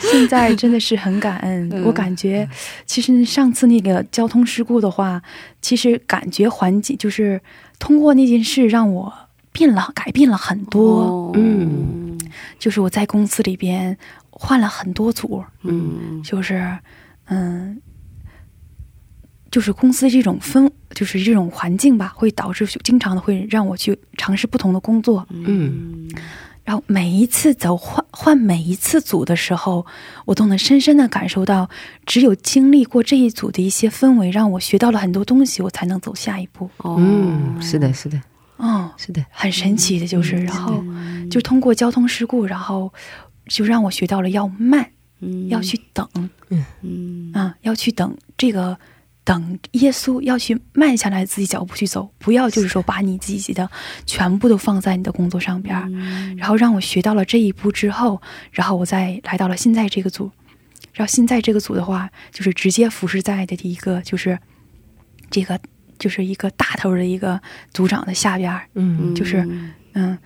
[0.00, 1.68] 现在真的是很感恩。
[1.72, 2.48] 嗯我感觉，
[2.86, 5.22] 其实上次那个交通事故的话，
[5.60, 7.40] 其实感觉环境就是
[7.78, 9.12] 通过那件事让我
[9.52, 11.02] 变了，改变了很多。
[11.02, 12.18] 哦嗯
[12.58, 13.96] 就是我在公司里边
[14.30, 16.76] 换了很多组，嗯就是
[17.26, 17.80] 嗯。
[19.58, 25.26] 就是公司这种氛，就是这种环境吧，会导致经常的会让我去尝试不同的工作。
[25.30, 26.08] 嗯
[26.62, 29.84] 然后每一次走换换每一次组的时候，
[30.26, 31.68] 我都能深深的感受到，
[32.06, 36.70] 只有经历过这一组的一些氛围，让我学到了很多东西，我才能走下一步。
[36.76, 38.22] 哦嗯，是的，是的，
[38.58, 39.24] 哦，是的。
[39.30, 40.84] 很神奇的就是，嗯然后
[41.28, 42.92] 就通过交通事故，然后
[43.48, 44.88] 就让我学到了要慢，
[45.18, 46.08] 嗯要去等
[46.82, 48.78] 嗯啊，要去等这个。
[49.28, 53.70] 等耶稣要去慢下来，自己脚步去走，不要就是说把你自己的
[54.06, 56.34] 全部都放在你的工作上边儿，嗯。
[56.38, 60.30] 然后让我学到了这一步之后，然后我再来到了现在这个组，
[60.94, 64.38] 然后现在这个组的话，就是直接服侍在的一个就是
[65.28, 65.60] 这个
[65.98, 67.38] 就是一个大头的一个
[67.74, 69.46] 组长的下边儿，嗯就是
[69.92, 70.16] 嗯，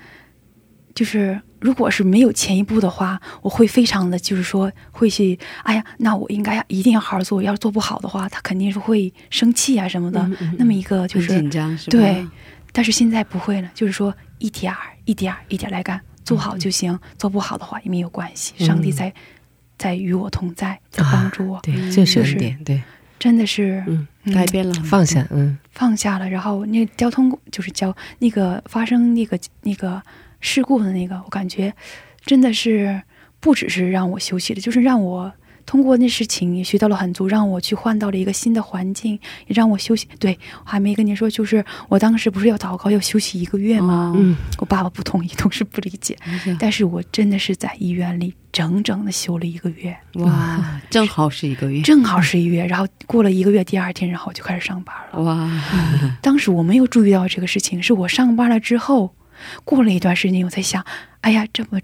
[0.95, 11.99] 就是如果是没有前一步的话，我会非常的就是说会去，哎呀，那我应该要一定要好好做，要是做不好的话，他肯定是会生气啊什么的，嗯嗯那么一个就是紧张是吧？
[11.99, 12.27] 对，
[12.73, 19.13] 但是现在不会了，就是说一点儿一点儿一点儿来干，做好就行，做不好的话也没有关系，嗯上帝在
[19.79, 22.83] 在与我同在，在帮助我，对，这是就是恩典，对，
[23.19, 23.85] 真的是
[24.35, 30.03] 改变了放下，嗯放下了，然后那交通就是交那个发生那个那个
[30.43, 31.73] 事故的那个，我感觉
[32.21, 33.01] 真的是
[33.41, 35.33] 不只是让我休息了，就是让我
[35.65, 39.13] 通过那事情也学到了很多，让我去换到了一个新的环境，
[39.47, 40.09] 也让我休息。
[40.19, 44.13] 对我还没跟您说，就是我当时不是要祷告要休息一个月吗？
[44.17, 46.17] 嗯，我爸爸不同意，同事不理解，
[46.59, 55.23] 但是我真的是在医院里整整的休了一个月，哇，正好是一个月，正好是一月，然后过了一个月，第二天然后我就开始上班了。
[55.23, 55.63] 哇，
[56.21, 59.15] 当时我没有注意到这个事情，是我上班了之后，
[59.65, 60.85] 过了一段时间，我在想，
[61.23, 61.81] 哎呀，这么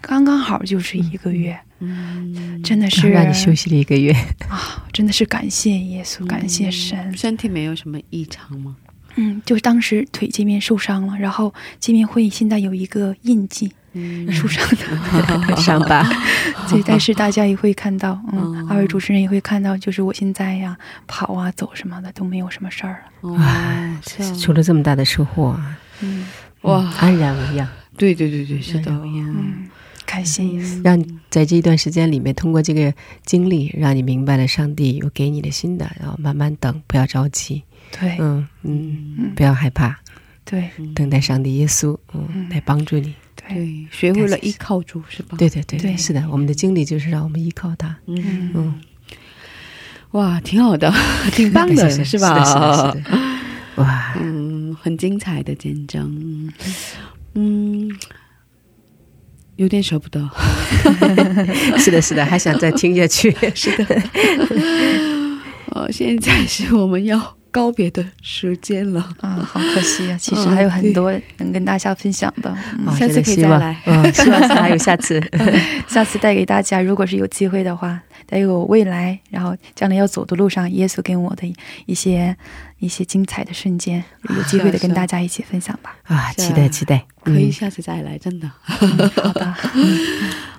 [0.00, 4.12] 刚刚好就是一个月，嗯，真的是让你休息了一个月，
[4.48, 7.16] 啊，真的是感谢耶稣，感谢神。
[7.16, 8.76] 身体没有什么异常吗？
[9.16, 16.08] 嗯，就是当时腿这边受伤了，然后这边会现在有一个印记，嗯受伤的，伤疤，
[16.70, 23.30] 对，但是大家也会看到，嗯，哦二位主持人也会看到，就是我现在呀，跑啊、走什么的都没有什么事儿了。
[23.32, 26.24] 哇，这出 了这么大的车祸啊，嗯
[26.68, 27.68] 哇，安然无恙。
[27.96, 29.68] 对对对对，是的，嗯，
[30.06, 30.80] 感谢耶稣。
[30.84, 32.92] 让在这一段时间里面，通过这个
[33.24, 37.62] 经历，让你明白了上帝有给你的新的，然后慢慢等，不要着急，
[37.98, 38.16] 对。
[38.20, 39.32] 嗯嗯，嗯。
[39.34, 39.98] 不要害怕，
[40.44, 40.68] 对。
[40.94, 42.48] 等待上帝耶稣，嗯，嗯。
[42.50, 43.14] 来帮助你。
[43.34, 45.36] 对，对，学会了依靠主是吧？
[45.38, 45.96] 对对对，对。
[45.96, 47.96] 是的，我们的经历就是让我们依靠他。
[48.06, 48.74] 嗯，嗯，
[50.12, 50.92] 哇，挺好的，
[51.32, 52.44] 挺棒的， 是吧？
[52.44, 53.37] 是的，是的，是的。
[53.78, 56.52] 哇，嗯，很精彩的见证，
[57.34, 57.90] 嗯，
[59.56, 60.28] 有点舍不得。
[61.78, 63.34] 是的，是的，还想再听下去。
[63.54, 64.02] 是的，
[65.72, 70.18] 呃，现在是我们要告别的时间了，啊，好可惜啊！
[70.18, 72.54] 其实还有很多能跟大家分享的，
[72.98, 73.80] 下次可以再来。
[73.86, 75.20] 嗯，希望还有下次。
[75.88, 78.00] 下次带给大家，如果是有机会的话，
[78.30, 81.50] 带给我未来，然后将来要走的路上，耶稣给我的
[81.86, 82.36] 一些
[82.78, 85.96] 一些精彩的瞬间，有机会的跟大家一起分享吧。
[86.04, 88.46] 啊，期待期待，可以嗯下次再来，真的。
[88.60, 89.54] 好的，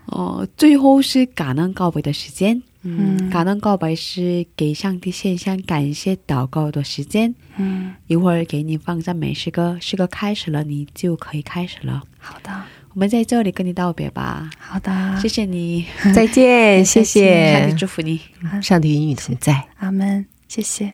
[0.05, 2.63] 哦，最后是感恩告白的时间。
[2.81, 7.35] 嗯感恩告白是给上帝献上感谢祷告的时间。
[7.57, 12.01] 嗯，一会儿给你放赞美诗歌，诗歌开始了，你就可以开始了。
[12.17, 12.49] 好的，
[12.95, 17.53] 我们在这里跟你道别吧，好的，谢谢你， 再见， 谢谢。
[17.53, 18.19] 上帝，祝福你。
[18.61, 19.63] 上帝与你同在。
[19.77, 20.91] 阿门，谢谢。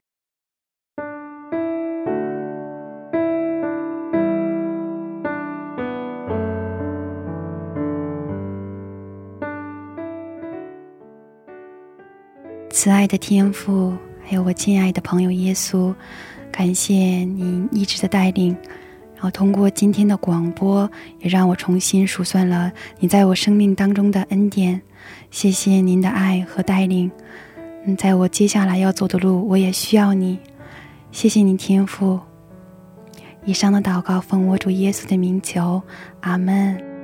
[12.69, 15.95] 慈爱的天父，还有我亲爱的朋友耶稣，
[16.51, 18.55] 感谢您一直的带领，
[19.15, 20.89] 然后通过今天的广播，
[21.19, 24.79] 也让我重新数算了你在我生命当中的恩典。
[25.31, 27.09] 谢谢您的爱和带领。
[27.85, 30.37] 嗯，在我接下来要走的路，我也需要你。
[31.11, 32.19] 谢谢你，天父。
[33.45, 35.81] 以上的祷告奉我主耶稣的名求，
[36.21, 36.94] 阿门。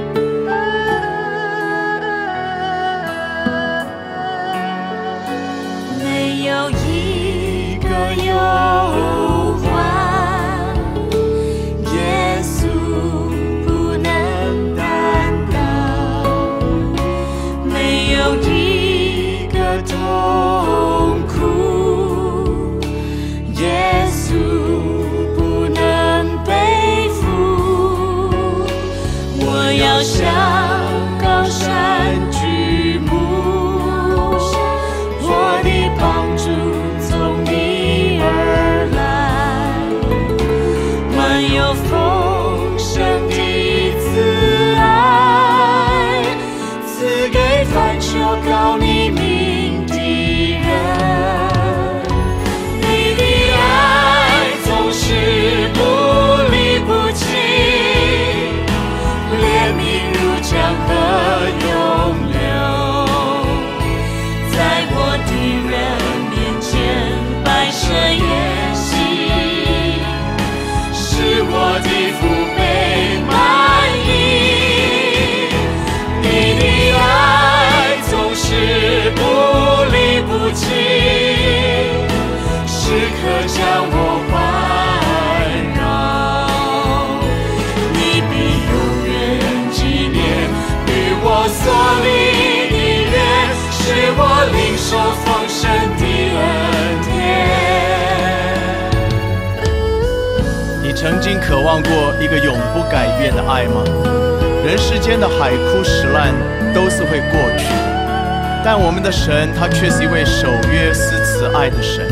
[0.00, 0.29] Bye.
[101.82, 103.82] 过一个永不改变的爱吗？
[104.64, 106.34] 人世间的海枯石烂
[106.74, 107.64] 都是会过去，
[108.62, 112.04] 但我们的神他却是一位守约施慈爱的神。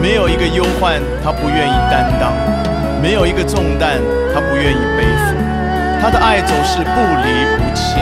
[0.00, 2.32] 没有一个忧患他不愿意担当，
[3.02, 4.00] 没有一个重担
[4.32, 5.36] 他不愿意背负。
[6.00, 8.00] 他的爱总是不离不弃，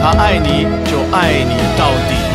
[0.00, 2.31] 他爱你就爱你到底。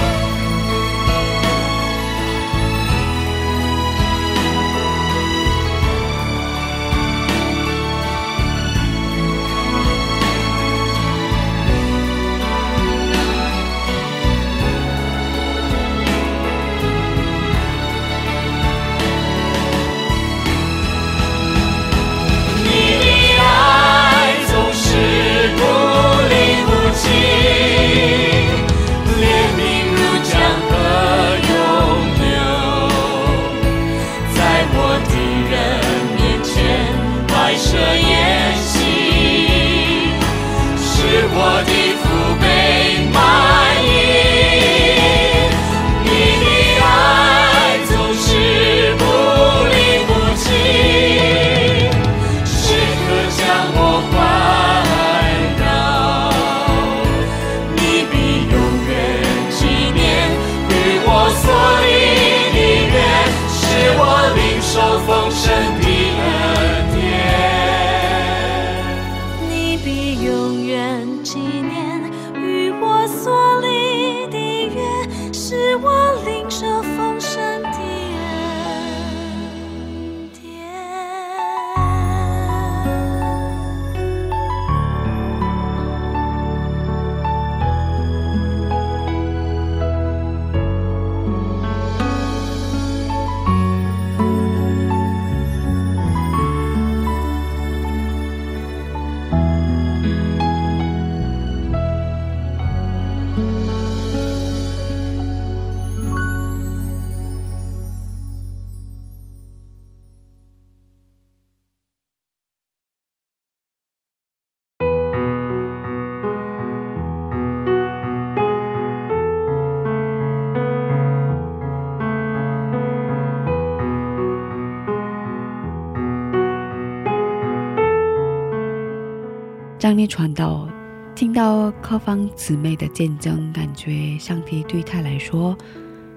[130.08, 130.68] 传道
[131.14, 135.56] 听到各方姊妹的见证，感觉上帝对她来说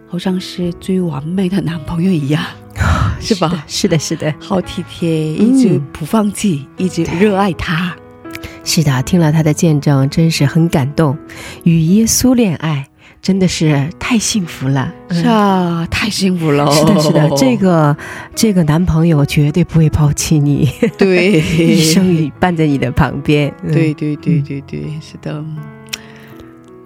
[0.08, 2.42] 好像是最完美的男朋友一样，
[3.20, 3.64] 是吧？
[3.66, 7.94] 是的，是的，好体贴，一直不放弃，一直热爱他。
[8.62, 11.16] 是的，听了他的见证，真是很感动。
[11.64, 12.86] 与耶稣恋爱，
[13.22, 14.92] 真的是太幸福了。
[15.10, 16.70] 是啊，太幸福了。
[16.72, 17.96] 是的，是的， 这个
[18.34, 23.52] 这个男朋友绝对不会抛弃你， 对，一生伴在你的旁边。
[23.62, 25.34] 嗯对对对对对，是的，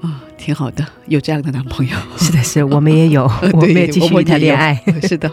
[0.02, 1.96] 啊，挺好的，有这样的男朋友。
[2.18, 4.74] 是的，是我们也有，我们也继续谈恋爱。
[5.02, 5.30] 是的。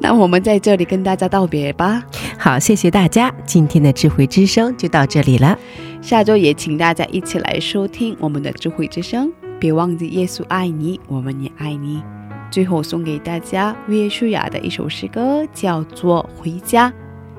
[0.00, 2.02] 那我们在这里跟大家道别吧。
[2.38, 5.58] 好，谢谢大家，今天的智慧之声就到这里了。
[6.00, 12.02] 下周也请大家一起来收听我们的智慧之声，别忘记耶稣爱你，我们也爱你。
[12.50, 16.90] 最后送给大家约书亚的一首诗歌，叫做《回家》。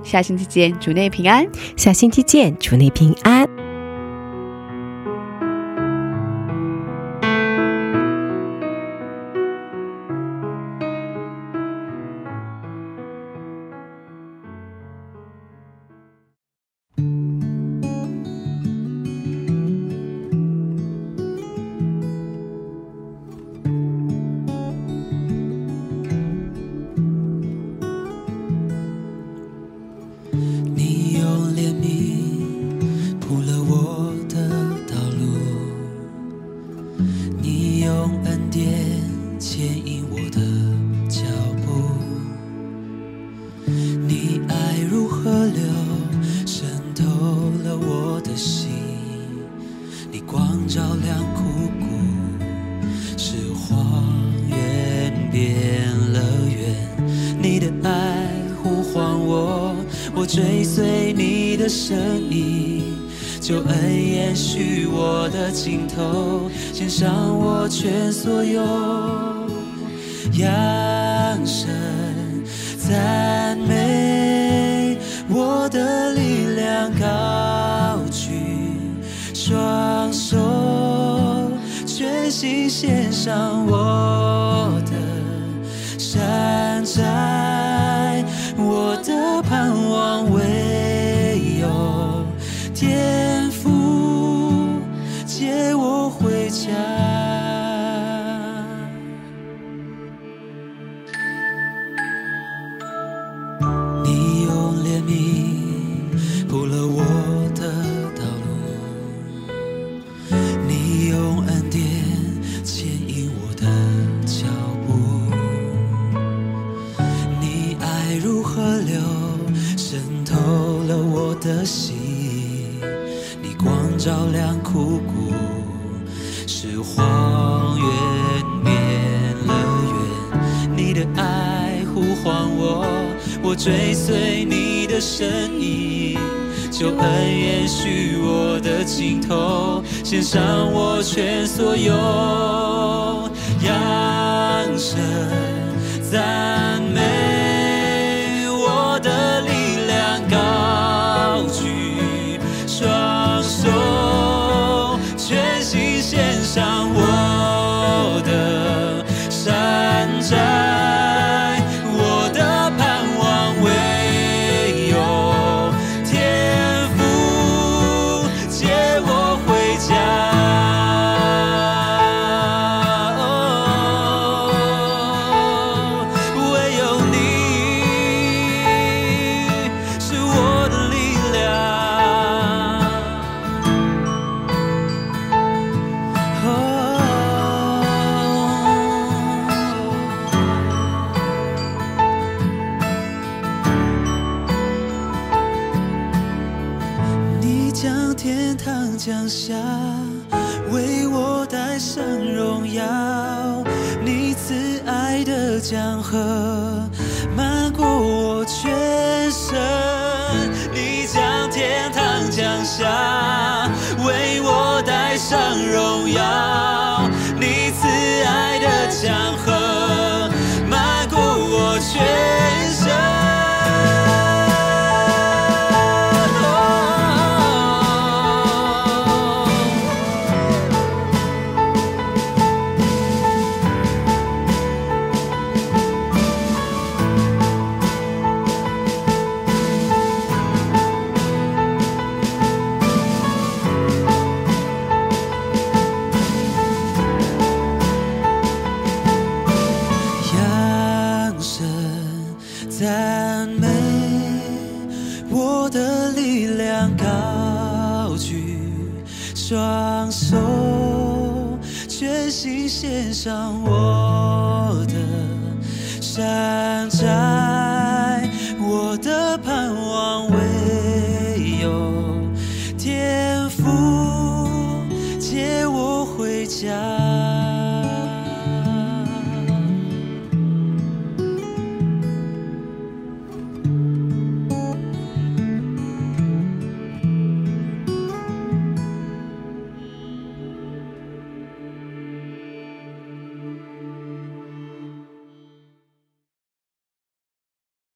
[0.04, 1.48] 下星期见，主内平安。
[1.76, 3.69] 下星期见，主内平安。